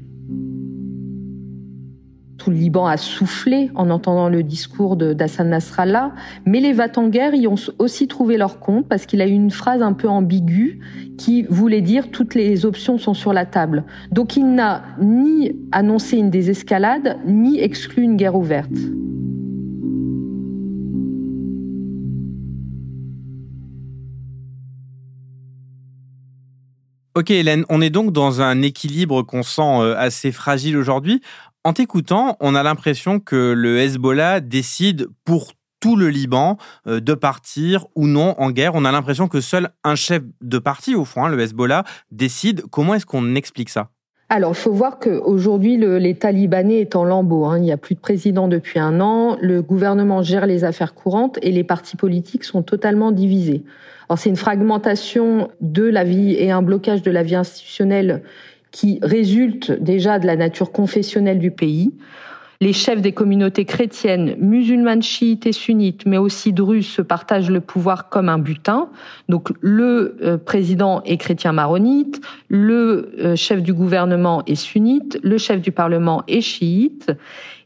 Le 2.47 2.55
Liban 2.55 2.85
a 2.85 2.97
soufflé 2.97 3.71
en 3.75 3.89
entendant 3.89 4.29
le 4.29 4.43
discours 4.43 4.95
d'Hassan 4.95 5.49
Nasrallah, 5.49 6.11
mais 6.45 6.59
les 6.59 6.73
Vatanguers 6.73 7.35
y 7.35 7.47
ont 7.47 7.55
aussi 7.79 8.07
trouvé 8.07 8.37
leur 8.37 8.59
compte 8.59 8.87
parce 8.87 9.05
qu'il 9.05 9.21
a 9.21 9.27
eu 9.27 9.31
une 9.31 9.51
phrase 9.51 9.81
un 9.81 9.93
peu 9.93 10.07
ambiguë 10.07 10.79
qui 11.17 11.43
voulait 11.43 11.81
dire 11.81 12.09
toutes 12.11 12.35
les 12.35 12.65
options 12.65 12.97
sont 12.97 13.13
sur 13.13 13.33
la 13.33 13.45
table. 13.45 13.83
Donc 14.11 14.35
il 14.35 14.53
n'a 14.53 14.83
ni 14.99 15.55
annoncé 15.71 16.17
une 16.17 16.29
désescalade, 16.29 17.17
ni 17.25 17.59
exclu 17.59 18.03
une 18.03 18.17
guerre 18.17 18.35
ouverte. 18.35 18.71
Ok 27.15 27.29
Hélène, 27.29 27.63
on 27.69 27.79
est 27.79 27.91
donc 27.91 28.11
dans 28.11 28.41
un 28.41 28.63
équilibre 28.63 29.21
qu'on 29.21 29.43
sent 29.43 29.61
euh, 29.61 29.95
assez 29.95 30.31
fragile 30.31 30.75
aujourd'hui. 30.75 31.21
En 31.65 31.71
t'écoutant, 31.71 32.35
on 32.41 32.55
a 32.55 32.63
l'impression 32.63 33.21
que 33.21 33.53
le 33.53 33.79
Hezbollah 33.79 34.41
décide 34.41 35.07
pour 35.23 35.53
tout 35.79 35.95
le 35.95 36.09
Liban 36.09 36.57
euh, 36.87 36.99
de 36.99 37.13
partir 37.13 37.85
ou 37.95 38.05
non 38.05 38.35
en 38.37 38.51
guerre. 38.51 38.75
On 38.75 38.83
a 38.83 38.91
l'impression 38.91 39.29
que 39.29 39.39
seul 39.39 39.69
un 39.85 39.95
chef 39.95 40.23
de 40.41 40.59
parti, 40.59 40.93
au 40.93 41.05
fond, 41.05 41.23
hein, 41.23 41.29
le 41.29 41.39
Hezbollah, 41.39 41.85
décide. 42.11 42.63
Comment 42.69 42.95
est-ce 42.95 43.05
qu'on 43.05 43.35
explique 43.35 43.69
ça? 43.69 43.91
Alors, 44.27 44.51
il 44.51 44.57
faut 44.57 44.73
voir 44.73 44.99
qu'aujourd'hui, 44.99 45.77
l'État 45.77 46.33
libanais 46.33 46.81
est 46.81 46.97
en 46.97 47.05
lambeau. 47.05 47.45
Hein. 47.45 47.59
Il 47.59 47.63
n'y 47.63 47.71
a 47.71 47.77
plus 47.77 47.95
de 47.95 48.01
président 48.01 48.49
depuis 48.49 48.79
un 48.79 48.99
an. 48.99 49.37
Le 49.39 49.61
gouvernement 49.61 50.21
gère 50.21 50.45
les 50.45 50.65
affaires 50.65 50.93
courantes 50.93 51.39
et 51.41 51.51
les 51.51 51.63
partis 51.63 51.95
politiques 51.95 52.43
sont 52.43 52.63
totalement 52.63 53.11
divisés. 53.11 53.63
C'est 54.15 54.29
une 54.29 54.35
fragmentation 54.35 55.49
de 55.61 55.83
la 55.83 56.03
vie 56.03 56.33
et 56.33 56.51
un 56.51 56.61
blocage 56.61 57.01
de 57.01 57.09
la 57.09 57.23
vie 57.23 57.35
institutionnelle 57.35 58.21
qui 58.73 58.99
résulte 59.01 59.71
déjà 59.71 60.19
de 60.19 60.25
la 60.25 60.35
nature 60.35 60.73
confessionnelle 60.73 61.39
du 61.39 61.51
pays. 61.51 61.93
Les 62.59 62.73
chefs 62.73 63.01
des 63.01 63.11
communautés 63.11 63.65
chrétiennes, 63.65 64.35
musulmanes, 64.39 65.03
chiites 65.03 65.45
et 65.45 65.51
sunnites, 65.51 66.05
mais 66.05 66.17
aussi 66.17 66.53
druzes, 66.53 66.87
se 66.87 67.01
partagent 67.01 67.51
le 67.51 67.61
pouvoir 67.61 68.09
comme 68.09 68.29
un 68.29 68.39
butin. 68.39 68.89
Donc 69.29 69.49
le 69.61 70.17
euh, 70.23 70.37
président 70.37 71.03
est 71.03 71.17
chrétien 71.17 71.51
maronite, 71.51 72.21
le 72.47 73.11
euh, 73.19 73.35
chef 73.35 73.61
du 73.61 73.73
gouvernement 73.73 74.43
est 74.47 74.55
sunnite, 74.55 75.19
le 75.23 75.37
chef 75.37 75.61
du 75.61 75.71
parlement 75.71 76.23
est 76.27 76.41
chiite. 76.41 77.11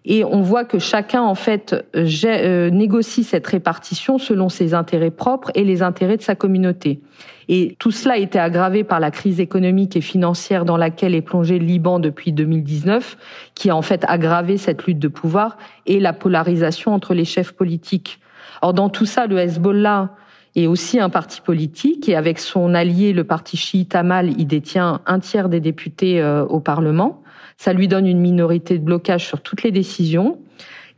Et 0.09 0.23
on 0.23 0.41
voit 0.41 0.63
que 0.63 0.79
chacun, 0.79 1.21
en 1.21 1.35
fait, 1.35 1.75
euh, 1.93 2.69
négocie 2.69 3.25
cette 3.25 3.45
répartition 3.45 4.17
selon 4.17 4.47
ses 4.47 4.73
intérêts 4.73 5.11
propres 5.11 5.51
et 5.53 5.65
les 5.65 5.81
intérêts 5.83 6.15
de 6.15 6.21
sa 6.21 6.33
communauté. 6.33 7.01
Et 7.49 7.75
tout 7.77 7.91
cela 7.91 8.13
a 8.13 8.17
été 8.17 8.39
aggravé 8.39 8.85
par 8.85 9.01
la 9.01 9.11
crise 9.11 9.41
économique 9.41 9.97
et 9.97 10.01
financière 10.01 10.63
dans 10.63 10.77
laquelle 10.77 11.13
est 11.13 11.21
plongé 11.21 11.59
le 11.59 11.65
Liban 11.65 11.99
depuis 11.99 12.31
2019, 12.31 13.17
qui 13.53 13.69
a 13.69 13.75
en 13.75 13.81
fait 13.81 14.05
aggravé 14.07 14.57
cette 14.57 14.85
lutte 14.85 14.99
de 14.99 15.09
pouvoir 15.09 15.57
et 15.85 15.99
la 15.99 16.13
polarisation 16.13 16.93
entre 16.93 17.13
les 17.13 17.25
chefs 17.25 17.51
politiques. 17.51 18.21
Or, 18.61 18.73
dans 18.73 18.87
tout 18.87 19.05
ça, 19.05 19.27
le 19.27 19.37
Hezbollah 19.37 20.15
est 20.55 20.67
aussi 20.67 21.01
un 21.01 21.09
parti 21.09 21.41
politique 21.41 22.07
et 22.07 22.15
avec 22.15 22.39
son 22.39 22.73
allié, 22.73 23.11
le 23.11 23.25
parti 23.25 23.57
chiite 23.57 23.93
Amal, 23.93 24.31
il 24.39 24.47
détient 24.47 25.01
un 25.05 25.19
tiers 25.19 25.49
des 25.49 25.59
députés 25.59 26.21
euh, 26.21 26.45
au 26.45 26.61
Parlement. 26.61 27.21
Ça 27.57 27.73
lui 27.73 27.87
donne 27.87 28.07
une 28.07 28.19
minorité 28.19 28.77
de 28.77 28.83
blocage 28.83 29.25
sur 29.25 29.41
toutes 29.41 29.63
les 29.63 29.71
décisions. 29.71 30.39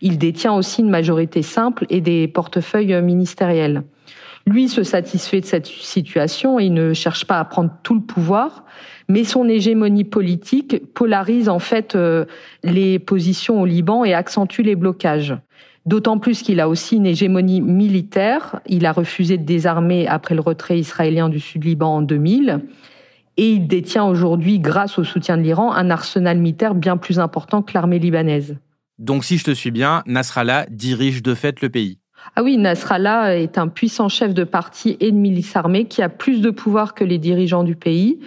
Il 0.01 0.17
détient 0.17 0.53
aussi 0.53 0.81
une 0.81 0.89
majorité 0.89 1.41
simple 1.41 1.85
et 1.89 2.01
des 2.01 2.27
portefeuilles 2.27 3.01
ministériels. 3.01 3.83
Lui 4.45 4.67
se 4.67 4.83
satisfait 4.83 5.41
de 5.41 5.45
cette 5.45 5.67
situation 5.67 6.59
et 6.59 6.69
ne 6.69 6.93
cherche 6.93 7.25
pas 7.25 7.39
à 7.39 7.45
prendre 7.45 7.71
tout 7.83 7.93
le 7.93 8.01
pouvoir, 8.01 8.65
mais 9.07 9.23
son 9.23 9.47
hégémonie 9.47 10.05
politique 10.05 10.81
polarise 10.93 11.49
en 11.49 11.59
fait 11.59 11.95
euh, 11.95 12.25
les 12.63 12.99
positions 12.99 13.61
au 13.61 13.65
Liban 13.65 14.03
et 14.05 14.13
accentue 14.13 14.61
les 14.61 14.75
blocages. 14.75 15.35
D'autant 15.85 16.19
plus 16.19 16.41
qu'il 16.41 16.59
a 16.59 16.69
aussi 16.69 16.97
une 16.97 17.05
hégémonie 17.05 17.61
militaire. 17.61 18.59
Il 18.67 18.85
a 18.85 18.91
refusé 18.91 19.37
de 19.37 19.43
désarmer 19.43 20.07
après 20.07 20.35
le 20.35 20.41
retrait 20.41 20.77
israélien 20.77 21.29
du 21.29 21.39
Sud-Liban 21.39 21.97
en 21.97 22.01
2000. 22.01 22.61
Et 23.38 23.51
il 23.51 23.67
détient 23.67 24.05
aujourd'hui, 24.05 24.59
grâce 24.59 25.00
au 25.00 25.03
soutien 25.03 25.38
de 25.38 25.43
l'Iran, 25.43 25.71
un 25.71 25.89
arsenal 25.89 26.38
militaire 26.38 26.75
bien 26.75 26.98
plus 26.98 27.19
important 27.19 27.62
que 27.62 27.71
l'armée 27.74 28.00
libanaise. 28.00 28.57
Donc 28.98 29.24
si 29.24 29.38
je 29.38 29.45
te 29.45 29.51
suis 29.51 29.71
bien, 29.71 30.03
Nasrallah 30.05 30.65
dirige 30.69 31.24
de 31.24 31.33
fait 31.33 31.62
le 31.62 31.69
pays. 31.69 32.00
Ah 32.36 32.43
oui, 32.43 32.57
Nasrallah 32.57 33.38
est 33.38 33.57
un 33.57 33.69
puissant 33.69 34.09
chef 34.09 34.33
de 34.33 34.43
parti 34.43 34.98
et 35.00 35.12
de 35.12 35.17
milice 35.17 35.55
armée 35.55 35.86
qui 35.86 36.01
a 36.01 36.09
plus 36.09 36.41
de 36.41 36.50
pouvoir 36.50 36.93
que 36.93 37.05
les 37.05 37.17
dirigeants 37.17 37.63
du 37.63 37.75
pays. 37.75 38.19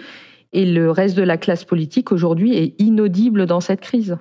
Et 0.51 0.65
le 0.65 0.91
reste 0.91 1.15
de 1.15 1.23
la 1.23 1.37
classe 1.37 1.63
politique 1.63 2.11
aujourd'hui 2.11 2.55
est 2.55 2.79
inaudible 2.79 3.45
dans 3.45 3.59
cette 3.59 3.81
crise. 3.81 4.17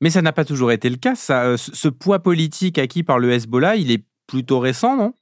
Mais 0.00 0.10
ça 0.10 0.22
n'a 0.22 0.32
pas 0.32 0.44
toujours 0.44 0.72
été 0.72 0.88
le 0.88 0.96
cas. 0.96 1.14
Euh, 1.30 1.56
ce 1.58 1.88
poids 1.88 2.20
politique 2.20 2.78
acquis 2.78 3.02
par 3.02 3.18
le 3.18 3.30
Hezbollah, 3.32 3.76
il 3.76 3.90
est 3.90 4.02
plutôt 4.26 4.58
récent, 4.58 4.96
non? 4.96 5.12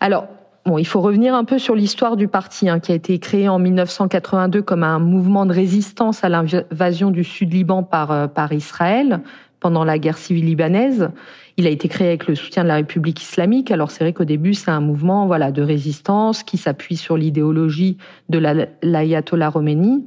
Alors, 0.00 0.28
Bon, 0.66 0.78
il 0.78 0.84
faut 0.84 1.00
revenir 1.00 1.32
un 1.36 1.44
peu 1.44 1.60
sur 1.60 1.76
l'histoire 1.76 2.16
du 2.16 2.26
parti, 2.26 2.68
hein, 2.68 2.80
qui 2.80 2.90
a 2.90 2.96
été 2.96 3.20
créé 3.20 3.48
en 3.48 3.60
1982 3.60 4.62
comme 4.62 4.82
un 4.82 4.98
mouvement 4.98 5.46
de 5.46 5.52
résistance 5.52 6.24
à 6.24 6.28
l'invasion 6.28 7.12
du 7.12 7.22
Sud-Liban 7.22 7.84
par, 7.84 8.10
euh, 8.10 8.26
par 8.26 8.52
Israël 8.52 9.20
pendant 9.60 9.84
la 9.84 10.00
guerre 10.00 10.18
civile 10.18 10.46
libanaise. 10.46 11.10
Il 11.56 11.68
a 11.68 11.70
été 11.70 11.86
créé 11.86 12.08
avec 12.08 12.26
le 12.26 12.34
soutien 12.34 12.64
de 12.64 12.68
la 12.68 12.74
République 12.74 13.22
islamique. 13.22 13.70
Alors 13.70 13.92
c'est 13.92 14.02
vrai 14.02 14.12
qu'au 14.12 14.24
début 14.24 14.54
c'est 14.54 14.72
un 14.72 14.80
mouvement 14.80 15.28
voilà 15.28 15.52
de 15.52 15.62
résistance 15.62 16.42
qui 16.42 16.58
s'appuie 16.58 16.96
sur 16.96 17.16
l'idéologie 17.16 17.96
de 18.28 18.40
l'ayatollah 18.82 19.52
Khomeini, 19.52 20.04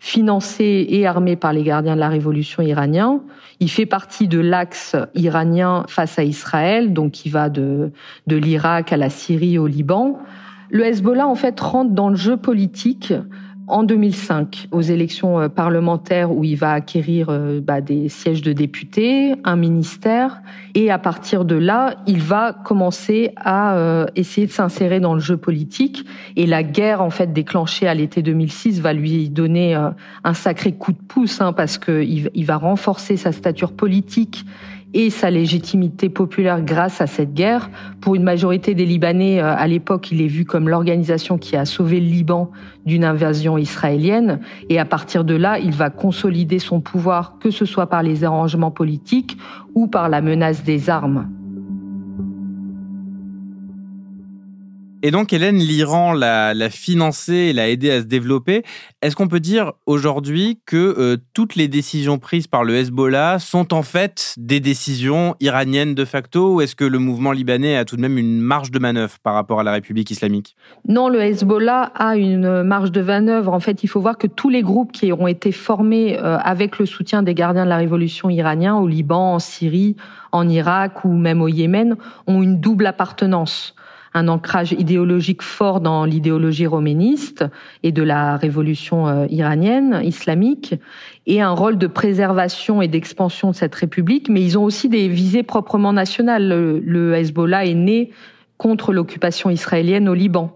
financé 0.00 0.86
et 0.88 1.06
armé 1.06 1.36
par 1.36 1.52
les 1.52 1.62
gardiens 1.62 1.94
de 1.94 2.00
la 2.00 2.08
révolution 2.08 2.62
iranien. 2.62 3.20
Il 3.60 3.70
fait 3.70 3.86
partie 3.86 4.28
de 4.28 4.38
l'axe 4.38 4.96
iranien 5.14 5.84
face 5.88 6.18
à 6.18 6.24
Israël, 6.24 6.92
donc 6.92 7.12
qui 7.12 7.28
va 7.28 7.48
de 7.48 7.90
de 8.26 8.36
l'Irak 8.36 8.92
à 8.92 8.96
la 8.96 9.10
Syrie 9.10 9.58
au 9.58 9.66
Liban. 9.66 10.18
Le 10.70 10.84
Hezbollah 10.84 11.26
en 11.26 11.34
fait 11.34 11.58
rentre 11.58 11.92
dans 11.92 12.10
le 12.10 12.16
jeu 12.16 12.36
politique 12.36 13.12
en 13.68 13.82
2005 13.82 14.68
aux 14.70 14.80
élections 14.80 15.40
euh, 15.40 15.48
parlementaires 15.48 16.32
où 16.32 16.44
il 16.44 16.56
va 16.56 16.72
acquérir 16.72 17.28
euh, 17.28 17.60
bah, 17.60 17.80
des 17.80 18.08
sièges 18.08 18.42
de 18.42 18.52
députés, 18.52 19.34
un 19.44 19.56
ministère, 19.56 20.40
et 20.74 20.90
à 20.90 20.98
partir 20.98 21.44
de 21.44 21.54
là, 21.54 21.96
il 22.06 22.20
va 22.20 22.52
commencer 22.52 23.32
à 23.36 23.76
euh, 23.76 24.06
essayer 24.16 24.46
de 24.46 24.52
s'insérer 24.52 25.00
dans 25.00 25.14
le 25.14 25.20
jeu 25.20 25.36
politique. 25.36 26.04
Et 26.36 26.46
la 26.46 26.62
guerre 26.62 27.02
en 27.02 27.10
fait 27.10 27.32
déclenchée 27.32 27.86
à 27.86 27.94
l'été 27.94 28.22
2006 28.22 28.80
va 28.80 28.92
lui 28.92 29.28
donner 29.28 29.74
un 30.24 30.34
sacré 30.34 30.72
coup 30.72 30.92
de 30.92 30.98
pouce 30.98 31.40
hein, 31.40 31.52
parce 31.52 31.78
qu'il 31.78 32.30
il 32.32 32.46
va 32.46 32.56
renforcer 32.56 33.16
sa 33.16 33.32
stature 33.32 33.72
politique 33.72 34.44
et 34.94 35.10
sa 35.10 35.30
légitimité 35.30 36.08
populaire 36.08 36.62
grâce 36.62 37.00
à 37.00 37.06
cette 37.06 37.34
guerre. 37.34 37.70
Pour 38.00 38.14
une 38.14 38.22
majorité 38.22 38.74
des 38.74 38.86
Libanais, 38.86 39.38
à 39.38 39.66
l'époque, 39.66 40.10
il 40.10 40.22
est 40.22 40.28
vu 40.28 40.44
comme 40.44 40.68
l'organisation 40.68 41.36
qui 41.36 41.56
a 41.56 41.66
sauvé 41.66 42.00
le 42.00 42.06
Liban 42.06 42.50
d'une 42.86 43.04
invasion 43.04 43.57
israélienne. 43.58 44.40
Et 44.68 44.78
à 44.78 44.84
partir 44.84 45.24
de 45.24 45.34
là, 45.34 45.58
il 45.58 45.72
va 45.72 45.90
consolider 45.90 46.58
son 46.58 46.80
pouvoir, 46.80 47.38
que 47.38 47.50
ce 47.50 47.64
soit 47.64 47.88
par 47.88 48.02
les 48.02 48.24
arrangements 48.24 48.70
politiques 48.70 49.36
ou 49.74 49.86
par 49.86 50.08
la 50.08 50.20
menace 50.20 50.64
des 50.64 50.90
armes. 50.90 51.28
Et 55.02 55.12
donc, 55.12 55.32
Hélène, 55.32 55.58
l'Iran 55.58 56.12
l'a, 56.12 56.70
financé 56.70 57.34
et 57.34 57.52
l'a 57.52 57.68
aidé 57.68 57.90
à 57.90 58.00
se 58.00 58.06
développer. 58.06 58.64
Est-ce 59.00 59.14
qu'on 59.14 59.28
peut 59.28 59.38
dire 59.38 59.72
aujourd'hui 59.86 60.58
que 60.66 60.76
euh, 60.76 61.16
toutes 61.34 61.54
les 61.54 61.68
décisions 61.68 62.18
prises 62.18 62.48
par 62.48 62.64
le 62.64 62.74
Hezbollah 62.74 63.38
sont 63.38 63.72
en 63.72 63.82
fait 63.82 64.34
des 64.36 64.58
décisions 64.58 65.36
iraniennes 65.38 65.94
de 65.94 66.04
facto 66.04 66.54
ou 66.54 66.60
est-ce 66.62 66.74
que 66.74 66.84
le 66.84 66.98
mouvement 66.98 67.30
libanais 67.30 67.76
a 67.76 67.84
tout 67.84 67.94
de 67.94 68.00
même 68.00 68.18
une 68.18 68.40
marge 68.40 68.72
de 68.72 68.78
manœuvre 68.80 69.18
par 69.22 69.34
rapport 69.34 69.60
à 69.60 69.62
la 69.62 69.72
République 69.72 70.10
islamique? 70.10 70.56
Non, 70.88 71.08
le 71.08 71.20
Hezbollah 71.20 71.92
a 71.94 72.16
une 72.16 72.64
marge 72.64 72.90
de 72.90 73.02
manœuvre. 73.02 73.52
En 73.52 73.60
fait, 73.60 73.84
il 73.84 73.86
faut 73.88 74.00
voir 74.00 74.18
que 74.18 74.26
tous 74.26 74.50
les 74.50 74.62
groupes 74.62 74.90
qui 74.90 75.12
ont 75.12 75.28
été 75.28 75.52
formés 75.52 76.18
euh, 76.18 76.38
avec 76.38 76.78
le 76.80 76.86
soutien 76.86 77.22
des 77.22 77.34
gardiens 77.34 77.64
de 77.64 77.70
la 77.70 77.76
révolution 77.76 78.30
iranien 78.30 78.76
au 78.76 78.88
Liban, 78.88 79.34
en 79.34 79.38
Syrie, 79.38 79.94
en 80.32 80.48
Irak 80.48 81.04
ou 81.04 81.12
même 81.12 81.40
au 81.40 81.48
Yémen 81.48 81.96
ont 82.26 82.42
une 82.42 82.60
double 82.60 82.86
appartenance 82.86 83.74
un 84.18 84.28
ancrage 84.28 84.72
idéologique 84.72 85.42
fort 85.42 85.80
dans 85.80 86.04
l'idéologie 86.04 86.66
roméniste 86.66 87.44
et 87.82 87.92
de 87.92 88.02
la 88.02 88.36
révolution 88.36 89.08
euh, 89.08 89.26
iranienne, 89.30 90.00
islamique, 90.02 90.74
et 91.26 91.40
un 91.40 91.50
rôle 91.50 91.78
de 91.78 91.86
préservation 91.86 92.82
et 92.82 92.88
d'expansion 92.88 93.50
de 93.50 93.54
cette 93.54 93.74
république, 93.74 94.28
mais 94.28 94.42
ils 94.42 94.58
ont 94.58 94.64
aussi 94.64 94.88
des 94.88 95.08
visées 95.08 95.42
proprement 95.42 95.92
nationales. 95.92 96.48
Le, 96.48 97.14
Hezbollah 97.14 97.66
est 97.66 97.74
né 97.74 98.10
contre 98.56 98.92
l'occupation 98.92 99.50
israélienne 99.50 100.08
au 100.08 100.14
Liban. 100.14 100.54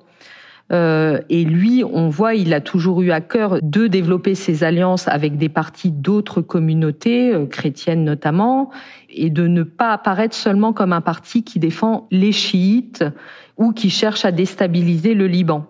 Euh, 0.71 1.21
et 1.29 1.45
lui, 1.45 1.85
on 1.85 2.09
voit, 2.09 2.35
il 2.35 2.55
a 2.55 2.61
toujours 2.61 3.03
eu 3.03 3.11
à 3.11 3.21
cœur 3.21 3.59
de 3.63 3.87
développer 3.87 4.35
ses 4.35 4.65
alliances 4.65 5.09
avec 5.09 5.37
des 5.37 5.49
partis 5.49 5.91
d'autres 5.91 6.41
communautés, 6.41 7.35
euh, 7.35 7.47
chrétiennes 7.47 8.05
notamment, 8.05 8.71
et 9.11 9.29
de 9.29 9.47
ne 9.47 9.63
pas 9.65 9.93
apparaître 9.93 10.35
seulement 10.35 10.73
comme 10.73 10.93
un 10.93 11.01
parti 11.01 11.43
qui 11.43 11.59
défend 11.59 12.07
les 12.11 12.33
chiites 12.33 13.05
ou 13.59 13.73
qui 13.73 13.91
cherche 13.91 14.25
à 14.25 14.33
déstabiliser 14.33 15.15
le 15.15 15.27
Liban. 15.27 15.67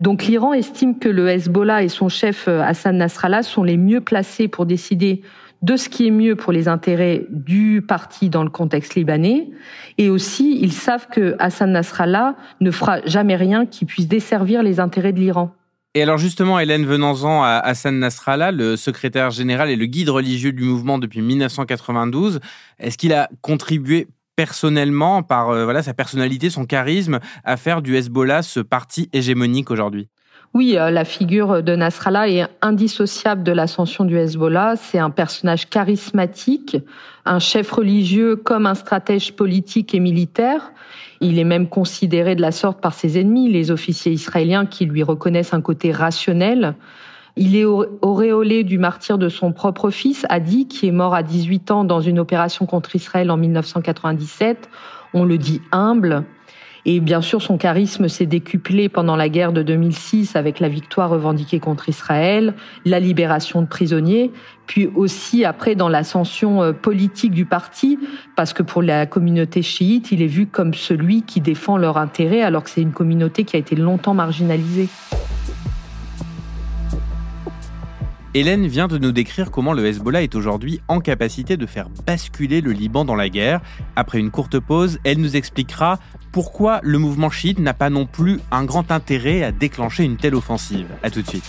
Donc 0.00 0.24
l'Iran 0.24 0.52
estime 0.52 0.98
que 0.98 1.08
le 1.08 1.28
Hezbollah 1.28 1.82
et 1.82 1.88
son 1.88 2.08
chef 2.08 2.48
euh, 2.48 2.60
Hassan 2.62 2.96
Nasrallah 2.96 3.42
sont 3.42 3.62
les 3.62 3.76
mieux 3.76 4.00
placés 4.00 4.48
pour 4.48 4.66
décider 4.66 5.22
de 5.64 5.76
ce 5.76 5.88
qui 5.88 6.06
est 6.06 6.10
mieux 6.10 6.36
pour 6.36 6.52
les 6.52 6.68
intérêts 6.68 7.26
du 7.30 7.80
parti 7.80 8.28
dans 8.28 8.44
le 8.44 8.50
contexte 8.50 8.96
libanais. 8.96 9.48
Et 9.96 10.10
aussi, 10.10 10.58
ils 10.60 10.74
savent 10.74 11.08
que 11.08 11.36
Hassan 11.38 11.72
Nasrallah 11.72 12.36
ne 12.60 12.70
fera 12.70 13.00
jamais 13.06 13.34
rien 13.34 13.64
qui 13.64 13.86
puisse 13.86 14.06
desservir 14.06 14.62
les 14.62 14.78
intérêts 14.78 15.14
de 15.14 15.20
l'Iran. 15.20 15.54
Et 15.94 16.02
alors 16.02 16.18
justement, 16.18 16.58
Hélène 16.58 16.84
venant-en 16.84 17.42
à 17.42 17.60
Hassan 17.64 17.98
Nasrallah, 17.98 18.52
le 18.52 18.76
secrétaire 18.76 19.30
général 19.30 19.70
et 19.70 19.76
le 19.76 19.86
guide 19.86 20.10
religieux 20.10 20.52
du 20.52 20.64
mouvement 20.64 20.98
depuis 20.98 21.22
1992, 21.22 22.40
est-ce 22.78 22.98
qu'il 22.98 23.14
a 23.14 23.30
contribué 23.40 24.08
personnellement, 24.36 25.22
par 25.22 25.50
euh, 25.50 25.64
voilà 25.64 25.82
sa 25.82 25.94
personnalité, 25.94 26.50
son 26.50 26.66
charisme, 26.66 27.20
à 27.44 27.56
faire 27.56 27.80
du 27.80 27.96
Hezbollah 27.96 28.42
ce 28.42 28.60
parti 28.60 29.08
hégémonique 29.14 29.70
aujourd'hui? 29.70 30.08
Oui, 30.54 30.76
euh, 30.78 30.92
la 30.92 31.04
figure 31.04 31.64
de 31.64 31.74
Nasrallah 31.74 32.28
est 32.28 32.46
indissociable 32.62 33.42
de 33.42 33.50
l'ascension 33.50 34.04
du 34.04 34.16
Hezbollah. 34.16 34.76
C'est 34.76 35.00
un 35.00 35.10
personnage 35.10 35.68
charismatique, 35.68 36.76
un 37.24 37.40
chef 37.40 37.72
religieux 37.72 38.36
comme 38.36 38.66
un 38.66 38.76
stratège 38.76 39.34
politique 39.34 39.96
et 39.96 40.00
militaire. 40.00 40.70
Il 41.20 41.40
est 41.40 41.44
même 41.44 41.68
considéré 41.68 42.36
de 42.36 42.40
la 42.40 42.52
sorte 42.52 42.80
par 42.80 42.94
ses 42.94 43.18
ennemis, 43.18 43.50
les 43.50 43.72
officiers 43.72 44.12
israéliens 44.12 44.64
qui 44.64 44.86
lui 44.86 45.02
reconnaissent 45.02 45.54
un 45.54 45.60
côté 45.60 45.90
rationnel. 45.90 46.76
Il 47.36 47.56
est 47.56 47.64
auréolé 47.64 48.62
du 48.62 48.78
martyr 48.78 49.18
de 49.18 49.28
son 49.28 49.50
propre 49.50 49.90
fils, 49.90 50.24
Adi, 50.28 50.68
qui 50.68 50.86
est 50.86 50.92
mort 50.92 51.16
à 51.16 51.24
18 51.24 51.72
ans 51.72 51.82
dans 51.82 52.00
une 52.00 52.20
opération 52.20 52.64
contre 52.64 52.94
Israël 52.94 53.32
en 53.32 53.36
1997. 53.36 54.68
On 55.14 55.24
le 55.24 55.36
dit 55.36 55.60
humble. 55.72 56.22
Et 56.86 57.00
bien 57.00 57.22
sûr, 57.22 57.40
son 57.40 57.56
charisme 57.56 58.08
s'est 58.08 58.26
décuplé 58.26 58.88
pendant 58.88 59.16
la 59.16 59.28
guerre 59.28 59.52
de 59.52 59.62
2006 59.62 60.36
avec 60.36 60.60
la 60.60 60.68
victoire 60.68 61.10
revendiquée 61.10 61.58
contre 61.58 61.88
Israël, 61.88 62.54
la 62.84 63.00
libération 63.00 63.62
de 63.62 63.66
prisonniers, 63.66 64.30
puis 64.66 64.90
aussi 64.94 65.44
après 65.44 65.74
dans 65.74 65.88
l'ascension 65.88 66.62
euh, 66.62 66.72
politique 66.72 67.32
du 67.32 67.46
parti, 67.46 67.98
parce 68.36 68.52
que 68.52 68.62
pour 68.62 68.82
la 68.82 69.06
communauté 69.06 69.62
chiite, 69.62 70.12
il 70.12 70.20
est 70.20 70.26
vu 70.26 70.46
comme 70.46 70.74
celui 70.74 71.22
qui 71.22 71.40
défend 71.40 71.78
leur 71.78 71.96
intérêt, 71.96 72.42
alors 72.42 72.64
que 72.64 72.70
c'est 72.70 72.82
une 72.82 72.92
communauté 72.92 73.44
qui 73.44 73.56
a 73.56 73.58
été 73.58 73.76
longtemps 73.76 74.14
marginalisée. 74.14 74.88
Hélène 78.36 78.66
vient 78.66 78.88
de 78.88 78.98
nous 78.98 79.12
décrire 79.12 79.52
comment 79.52 79.72
le 79.72 79.86
Hezbollah 79.86 80.24
est 80.24 80.34
aujourd'hui 80.34 80.80
en 80.88 80.98
capacité 80.98 81.56
de 81.56 81.66
faire 81.66 81.88
basculer 82.04 82.60
le 82.60 82.72
Liban 82.72 83.04
dans 83.04 83.14
la 83.14 83.28
guerre. 83.28 83.60
Après 83.94 84.18
une 84.18 84.32
courte 84.32 84.58
pause, 84.58 84.98
elle 85.04 85.20
nous 85.20 85.36
expliquera 85.36 86.00
pourquoi 86.32 86.80
le 86.82 86.98
mouvement 86.98 87.30
chiite 87.30 87.60
n'a 87.60 87.74
pas 87.74 87.90
non 87.90 88.06
plus 88.06 88.40
un 88.50 88.64
grand 88.64 88.90
intérêt 88.90 89.44
à 89.44 89.52
déclencher 89.52 90.02
une 90.02 90.16
telle 90.16 90.34
offensive. 90.34 90.88
A 91.04 91.10
tout 91.10 91.22
de 91.22 91.28
suite. 91.28 91.48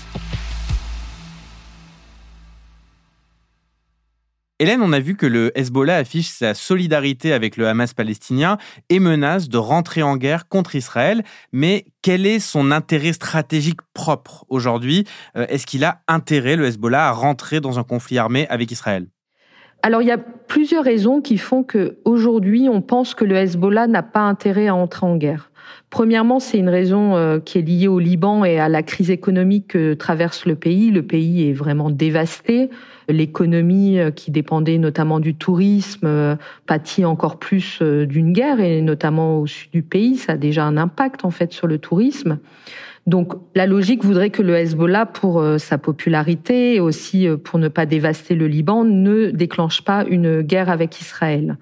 Hélène, 4.57 4.81
on 4.81 4.93
a 4.93 5.01
vu 5.01 5.17
que 5.17 5.25
le 5.25 5.51
Hezbollah 5.59 5.97
affiche 5.97 6.29
sa 6.29 6.53
solidarité 6.53 7.33
avec 7.33 7.57
le 7.57 7.67
Hamas 7.67 7.93
palestinien 7.93 8.57
et 8.87 9.01
menace 9.01 9.49
de 9.49 9.57
rentrer 9.57 10.01
en 10.01 10.15
guerre 10.15 10.47
contre 10.47 10.75
Israël. 10.75 11.23
Mais 11.51 11.83
quel 12.01 12.25
est 12.25 12.39
son 12.39 12.71
intérêt 12.71 13.11
stratégique 13.11 13.81
propre 13.93 14.45
aujourd'hui? 14.47 15.03
Euh, 15.35 15.45
Est-ce 15.49 15.65
qu'il 15.65 15.83
a 15.83 15.99
intérêt, 16.07 16.55
le 16.55 16.67
Hezbollah, 16.67 17.09
à 17.09 17.11
rentrer 17.11 17.59
dans 17.59 17.79
un 17.79 17.83
conflit 17.83 18.17
armé 18.17 18.47
avec 18.47 18.71
Israël? 18.71 19.07
Alors 19.83 20.01
il 20.01 20.07
y 20.07 20.11
a 20.11 20.17
plusieurs 20.17 20.85
raisons 20.85 21.19
qui 21.19 21.37
font 21.37 21.63
que 21.63 21.99
aujourd'hui 22.05 22.69
on 22.69 22.81
pense 22.81 23.13
que 23.13 23.25
le 23.25 23.35
Hezbollah 23.35 23.87
n'a 23.87 24.03
pas 24.03 24.21
intérêt 24.21 24.67
à 24.67 24.73
entrer 24.73 25.05
en 25.05 25.17
guerre. 25.17 25.51
Premièrement, 25.89 26.39
c'est 26.39 26.57
une 26.57 26.69
raison 26.69 27.15
euh, 27.15 27.39
qui 27.39 27.57
est 27.57 27.61
liée 27.61 27.87
au 27.87 27.99
Liban 27.99 28.43
et 28.43 28.59
à 28.59 28.67
la 28.67 28.83
crise 28.83 29.11
économique 29.11 29.69
que 29.69 29.93
traverse 29.93 30.45
le 30.45 30.55
pays. 30.55 30.91
Le 30.91 31.03
pays 31.03 31.49
est 31.49 31.53
vraiment 31.53 31.89
dévasté. 31.89 32.69
L'économie 33.07 33.99
euh, 33.99 34.11
qui 34.11 34.31
dépendait 34.31 34.77
notamment 34.77 35.19
du 35.19 35.35
tourisme 35.35 36.05
euh, 36.05 36.35
pâtit 36.65 37.05
encore 37.05 37.37
plus 37.37 37.81
d'une 37.81 38.33
guerre 38.33 38.59
et 38.59 38.81
notamment 38.81 39.39
au 39.39 39.47
sud 39.47 39.71
du 39.71 39.83
pays. 39.83 40.17
Ça 40.17 40.33
a 40.33 40.37
déjà 40.37 40.65
un 40.65 40.75
impact 40.75 41.23
en 41.23 41.31
fait 41.31 41.53
sur 41.53 41.67
le 41.67 41.77
tourisme. 41.77 42.39
Donc 43.07 43.33
la 43.53 43.67
logique 43.67 44.03
voudrait 44.03 44.31
que 44.31 44.41
le 44.41 44.55
Hezbollah, 44.55 45.05
pour 45.05 45.41
sa 45.59 45.77
popularité 45.77 46.75
et 46.75 46.79
aussi 46.79 47.27
pour 47.43 47.59
ne 47.59 47.67
pas 47.67 47.85
dévaster 47.85 48.33
le 48.33 48.47
Liban, 48.47 48.83
ne 48.83 49.29
déclenche 49.29 49.83
pas 49.83 50.03
une 50.09 50.41
guerre 50.41 50.69
avec 50.71 50.99
Israël 50.99 51.57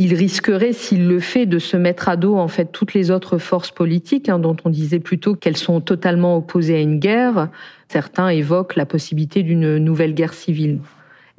il 0.00 0.14
risquerait, 0.14 0.72
s'il 0.72 1.08
le 1.08 1.18
fait, 1.18 1.44
de 1.44 1.58
se 1.58 1.76
mettre 1.76 2.08
à 2.08 2.16
dos 2.16 2.36
en 2.36 2.46
fait 2.46 2.66
toutes 2.66 2.94
les 2.94 3.10
autres 3.10 3.36
forces 3.38 3.72
politiques, 3.72 4.28
hein, 4.28 4.38
dont 4.38 4.56
on 4.64 4.70
disait 4.70 5.00
plutôt 5.00 5.34
qu'elles 5.34 5.56
sont 5.56 5.80
totalement 5.80 6.36
opposées 6.36 6.76
à 6.76 6.80
une 6.80 7.00
guerre. 7.00 7.48
Certains 7.88 8.28
évoquent 8.28 8.76
la 8.76 8.86
possibilité 8.86 9.42
d'une 9.42 9.78
nouvelle 9.78 10.14
guerre 10.14 10.34
civile. 10.34 10.78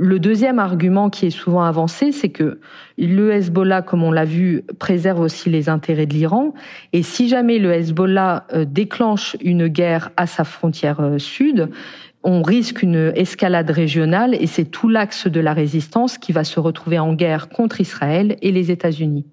Le 0.01 0.19
deuxième 0.19 0.59
argument 0.59 1.09
qui 1.09 1.25
est 1.25 1.29
souvent 1.29 1.63
avancé, 1.63 2.11
c'est 2.11 2.29
que 2.29 2.59
le 2.97 3.31
Hezbollah, 3.31 3.81
comme 3.81 4.03
on 4.03 4.11
l'a 4.11 4.23
vu, 4.23 4.63
préserve 4.77 5.19
aussi 5.19 5.49
les 5.49 5.67
intérêts 5.67 6.05
de 6.05 6.13
l'Iran. 6.13 6.53
Et 6.93 7.03
si 7.03 7.27
jamais 7.27 7.59
le 7.59 7.73
Hezbollah 7.73 8.45
euh, 8.53 8.63
déclenche 8.65 9.35
une 9.41 9.67
guerre 9.67 10.11
à 10.15 10.25
sa 10.25 10.45
frontière 10.45 11.01
euh, 11.01 11.17
sud, 11.17 11.69
on 12.23 12.41
risque 12.41 12.81
une 12.81 13.11
escalade 13.15 13.69
régionale 13.69 14.35
et 14.35 14.47
c'est 14.47 14.65
tout 14.65 14.89
l'axe 14.89 15.27
de 15.27 15.39
la 15.39 15.53
résistance 15.53 16.17
qui 16.17 16.31
va 16.31 16.43
se 16.43 16.59
retrouver 16.59 16.99
en 16.99 17.13
guerre 17.13 17.49
contre 17.49 17.81
Israël 17.81 18.37
et 18.41 18.51
les 18.51 18.71
États-Unis. 18.71 19.25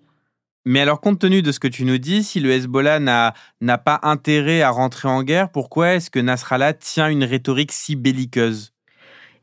Mais 0.65 0.81
alors, 0.81 1.01
compte 1.01 1.21
tenu 1.21 1.43
de 1.43 1.53
ce 1.53 1.61
que 1.61 1.69
tu 1.69 1.85
nous 1.85 1.99
dis, 1.99 2.25
si 2.25 2.41
le 2.41 2.51
Hezbollah 2.51 2.99
n'a 2.99 3.79
pas 3.79 4.01
intérêt 4.03 4.63
à 4.63 4.71
rentrer 4.71 5.09
en 5.09 5.23
guerre, 5.23 5.51
pourquoi 5.51 5.95
est-ce 5.95 6.11
que 6.11 6.19
Nasrallah 6.19 6.73
tient 6.73 7.09
une 7.09 7.23
rhétorique 7.23 7.71
si 7.71 7.95
belliqueuse? 7.95 8.73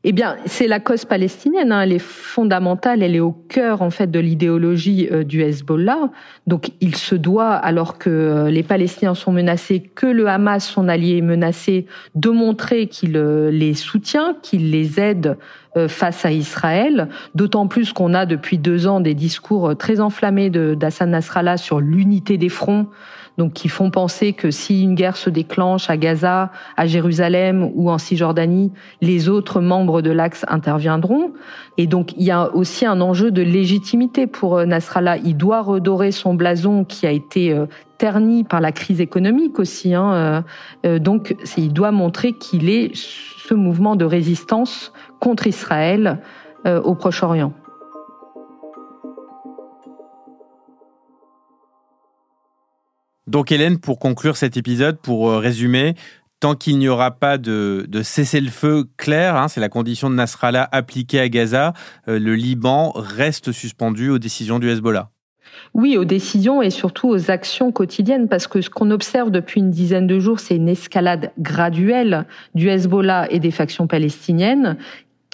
Eh 0.06 0.12
bien, 0.12 0.36
c'est 0.44 0.68
la 0.68 0.80
cause 0.80 1.06
palestinienne. 1.06 1.72
Hein. 1.72 1.80
Elle 1.80 1.92
est 1.92 1.98
fondamentale. 1.98 3.02
Elle 3.02 3.16
est 3.16 3.20
au 3.20 3.32
cœur 3.32 3.80
en 3.80 3.88
fait 3.88 4.10
de 4.10 4.20
l'idéologie 4.20 5.08
euh, 5.10 5.24
du 5.24 5.40
Hezbollah. 5.40 6.10
Donc, 6.46 6.72
il 6.82 6.94
se 6.94 7.14
doit, 7.14 7.52
alors 7.52 7.96
que 7.96 8.10
euh, 8.10 8.50
les 8.50 8.62
Palestiniens 8.62 9.14
sont 9.14 9.32
menacés, 9.32 9.80
que 9.80 10.06
le 10.06 10.28
Hamas, 10.28 10.66
son 10.66 10.88
allié, 10.88 11.16
est 11.16 11.22
menacé, 11.22 11.86
de 12.14 12.28
montrer 12.28 12.86
qu'il 12.86 13.16
euh, 13.16 13.50
les 13.50 13.72
soutient, 13.72 14.36
qu'il 14.42 14.70
les 14.70 15.00
aide 15.00 15.38
face 15.88 16.24
à 16.24 16.30
Israël. 16.30 17.08
D'autant 17.34 17.66
plus 17.66 17.92
qu'on 17.92 18.14
a 18.14 18.26
depuis 18.26 18.58
deux 18.58 18.86
ans 18.86 19.00
des 19.00 19.14
discours 19.14 19.76
très 19.76 19.98
enflammés 19.98 20.48
d'Hassan 20.48 21.10
Nasrallah 21.10 21.56
sur 21.56 21.80
l'unité 21.80 22.38
des 22.38 22.48
fronts 22.48 22.86
donc 23.38 23.52
qui 23.52 23.68
font 23.68 23.90
penser 23.90 24.32
que 24.32 24.50
si 24.50 24.82
une 24.82 24.94
guerre 24.94 25.16
se 25.16 25.30
déclenche 25.30 25.90
à 25.90 25.96
Gaza, 25.96 26.52
à 26.76 26.86
Jérusalem 26.86 27.70
ou 27.74 27.90
en 27.90 27.98
Cisjordanie, 27.98 28.72
les 29.00 29.28
autres 29.28 29.60
membres 29.60 30.02
de 30.02 30.10
l'Axe 30.10 30.44
interviendront. 30.48 31.32
Et 31.76 31.86
donc 31.86 32.12
il 32.16 32.22
y 32.22 32.30
a 32.30 32.54
aussi 32.54 32.86
un 32.86 33.00
enjeu 33.00 33.30
de 33.30 33.42
légitimité 33.42 34.26
pour 34.26 34.58
euh, 34.58 34.66
Nasrallah. 34.66 35.16
Il 35.18 35.36
doit 35.36 35.62
redorer 35.62 36.12
son 36.12 36.34
blason 36.34 36.84
qui 36.84 37.06
a 37.06 37.10
été 37.10 37.52
euh, 37.52 37.66
terni 37.98 38.44
par 38.44 38.60
la 38.60 38.72
crise 38.72 39.00
économique 39.00 39.58
aussi. 39.58 39.94
Hein. 39.94 40.44
Euh, 40.84 40.98
donc 40.98 41.36
il 41.56 41.72
doit 41.72 41.92
montrer 41.92 42.32
qu'il 42.32 42.68
est 42.68 42.92
ce 42.94 43.54
mouvement 43.54 43.96
de 43.96 44.04
résistance 44.04 44.92
contre 45.20 45.46
Israël 45.46 46.20
au 46.64 46.94
Proche-Orient. 46.94 47.52
Donc 53.26 53.52
Hélène, 53.52 53.78
pour 53.78 53.98
conclure 53.98 54.36
cet 54.36 54.56
épisode, 54.56 54.98
pour 54.98 55.30
euh, 55.30 55.38
résumer, 55.38 55.94
tant 56.40 56.54
qu'il 56.54 56.78
n'y 56.78 56.88
aura 56.88 57.10
pas 57.12 57.38
de, 57.38 57.86
cessez-le-feu 58.02 58.84
clair, 58.98 59.36
hein, 59.36 59.48
c'est 59.48 59.60
la 59.60 59.70
condition 59.70 60.10
de 60.10 60.14
Nasrallah 60.14 60.68
appliquée 60.72 61.20
à 61.20 61.28
Gaza, 61.28 61.72
euh, 62.08 62.18
le 62.18 62.34
Liban 62.34 62.92
reste 62.94 63.52
suspendu 63.52 64.10
aux 64.10 64.18
décisions 64.18 64.58
du 64.58 64.68
Hezbollah. 64.68 65.10
Oui, 65.72 65.96
aux 65.96 66.04
décisions 66.04 66.62
et 66.62 66.70
surtout 66.70 67.08
aux 67.08 67.30
actions 67.30 67.72
quotidiennes, 67.72 68.28
parce 68.28 68.46
que 68.46 68.60
ce 68.60 68.68
qu'on 68.68 68.90
observe 68.90 69.30
depuis 69.30 69.60
une 69.60 69.70
dizaine 69.70 70.06
de 70.06 70.18
jours, 70.18 70.40
c'est 70.40 70.56
une 70.56 70.68
escalade 70.68 71.32
graduelle 71.38 72.26
du 72.54 72.68
Hezbollah 72.68 73.28
et 73.30 73.38
des 73.38 73.50
factions 73.50 73.86
palestiniennes 73.86 74.76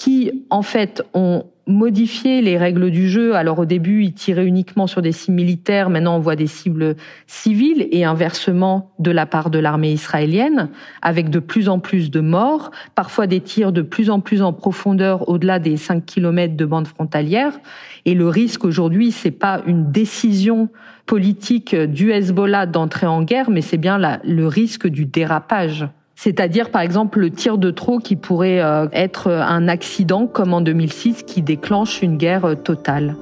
qui, 0.00 0.46
en 0.48 0.62
fait, 0.62 1.02
ont 1.12 1.44
modifié 1.66 2.40
les 2.40 2.56
règles 2.56 2.90
du 2.90 3.10
jeu. 3.10 3.36
Alors 3.36 3.58
au 3.58 3.66
début, 3.66 4.02
ils 4.02 4.14
tiraient 4.14 4.46
uniquement 4.46 4.86
sur 4.86 5.02
des 5.02 5.12
cibles 5.12 5.36
militaires, 5.36 5.90
maintenant 5.90 6.16
on 6.16 6.20
voit 6.20 6.36
des 6.36 6.46
cibles 6.46 6.96
civiles 7.26 7.86
et 7.92 8.04
inversement 8.04 8.92
de 8.98 9.10
la 9.10 9.26
part 9.26 9.50
de 9.50 9.58
l'armée 9.58 9.92
israélienne, 9.92 10.70
avec 11.02 11.28
de 11.28 11.38
plus 11.38 11.68
en 11.68 11.80
plus 11.80 12.10
de 12.10 12.20
morts, 12.20 12.70
parfois 12.94 13.26
des 13.26 13.42
tirs 13.42 13.72
de 13.72 13.82
plus 13.82 14.08
en 14.08 14.20
plus 14.20 14.40
en 14.40 14.54
profondeur 14.54 15.28
au-delà 15.28 15.58
des 15.58 15.76
5 15.76 16.06
kilomètres 16.06 16.56
de 16.56 16.64
bande 16.64 16.86
frontalière. 16.86 17.60
Et 18.06 18.14
le 18.14 18.26
risque 18.26 18.64
aujourd'hui, 18.64 19.12
c'est 19.12 19.30
pas 19.30 19.60
une 19.66 19.92
décision 19.92 20.70
politique 21.04 21.76
du 21.76 22.10
Hezbollah 22.10 22.64
d'entrer 22.64 23.06
en 23.06 23.22
guerre, 23.22 23.50
mais 23.50 23.60
c'est 23.60 23.76
bien 23.76 23.98
le 24.24 24.46
risque 24.46 24.86
du 24.86 25.04
dérapage 25.04 25.86
c'est-à-dire 26.22 26.68
par 26.68 26.83
exemple 26.83 27.18
le 27.18 27.30
tir 27.30 27.56
de 27.56 27.70
trop 27.70 27.98
qui 27.98 28.14
pourrait 28.14 28.61
euh, 28.61 28.88
être 28.92 29.30
un 29.30 29.68
accident 29.68 30.26
comme 30.26 30.52
en 30.52 30.61
2006 30.61 31.22
qui 31.22 31.40
déclenche 31.40 32.02
une 32.02 32.18
guerre 32.18 32.44
euh, 32.44 32.54
totale. 32.56 33.16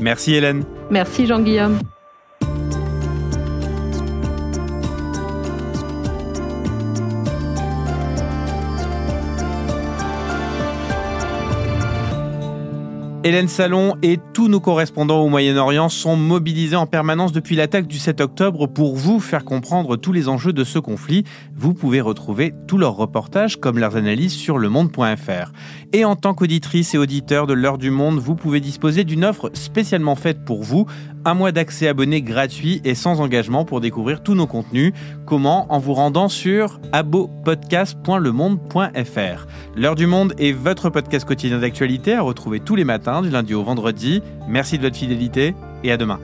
Merci 0.00 0.34
Hélène. 0.34 0.64
Merci 0.90 1.28
Jean-Guillaume. 1.28 1.78
Hélène 13.22 13.48
Salon 13.48 13.96
et 14.02 14.18
tous 14.32 14.48
nos 14.48 14.60
correspondants 14.60 15.20
au 15.20 15.28
Moyen-Orient 15.28 15.90
sont 15.90 16.16
mobilisés 16.16 16.76
en 16.76 16.86
permanence 16.86 17.32
depuis 17.32 17.54
l'attaque 17.54 17.86
du 17.86 17.98
7 17.98 18.22
octobre 18.22 18.66
pour 18.66 18.96
vous 18.96 19.20
faire 19.20 19.44
comprendre 19.44 19.98
tous 19.98 20.12
les 20.12 20.30
enjeux 20.30 20.54
de 20.54 20.64
ce 20.64 20.78
conflit. 20.78 21.24
Vous 21.54 21.74
pouvez 21.74 22.00
retrouver 22.00 22.54
tous 22.66 22.78
leurs 22.78 22.96
reportages 22.96 23.60
comme 23.60 23.78
leurs 23.78 23.96
analyses 23.96 24.32
sur 24.32 24.56
lemonde.fr. 24.56 25.52
Et 25.92 26.06
en 26.06 26.16
tant 26.16 26.32
qu'auditrice 26.32 26.94
et 26.94 26.98
auditeur 26.98 27.46
de 27.46 27.52
l'heure 27.52 27.76
du 27.76 27.90
monde, 27.90 28.18
vous 28.18 28.36
pouvez 28.36 28.60
disposer 28.60 29.04
d'une 29.04 29.26
offre 29.26 29.50
spécialement 29.52 30.16
faite 30.16 30.42
pour 30.46 30.62
vous, 30.62 30.86
un 31.24 31.34
mois 31.34 31.52
d'accès 31.52 31.86
abonné 31.88 32.22
gratuit 32.22 32.80
et 32.84 32.94
sans 32.94 33.20
engagement 33.20 33.64
pour 33.64 33.80
découvrir 33.80 34.22
tous 34.22 34.34
nos 34.34 34.46
contenus. 34.46 34.92
Comment? 35.26 35.66
En 35.72 35.78
vous 35.78 35.94
rendant 35.94 36.28
sur 36.28 36.78
abopodcast.lemonde.fr. 36.92 39.46
L'heure 39.76 39.94
du 39.94 40.06
monde 40.06 40.34
est 40.38 40.52
votre 40.52 40.90
podcast 40.90 41.26
quotidien 41.26 41.58
d'actualité 41.58 42.14
à 42.14 42.22
retrouver 42.22 42.60
tous 42.60 42.76
les 42.76 42.84
matins 42.84 43.22
du 43.22 43.30
lundi 43.30 43.54
au 43.54 43.62
vendredi. 43.62 44.22
Merci 44.48 44.76
de 44.78 44.82
votre 44.82 44.96
fidélité 44.96 45.54
et 45.84 45.92
à 45.92 45.96
demain. 45.96 46.18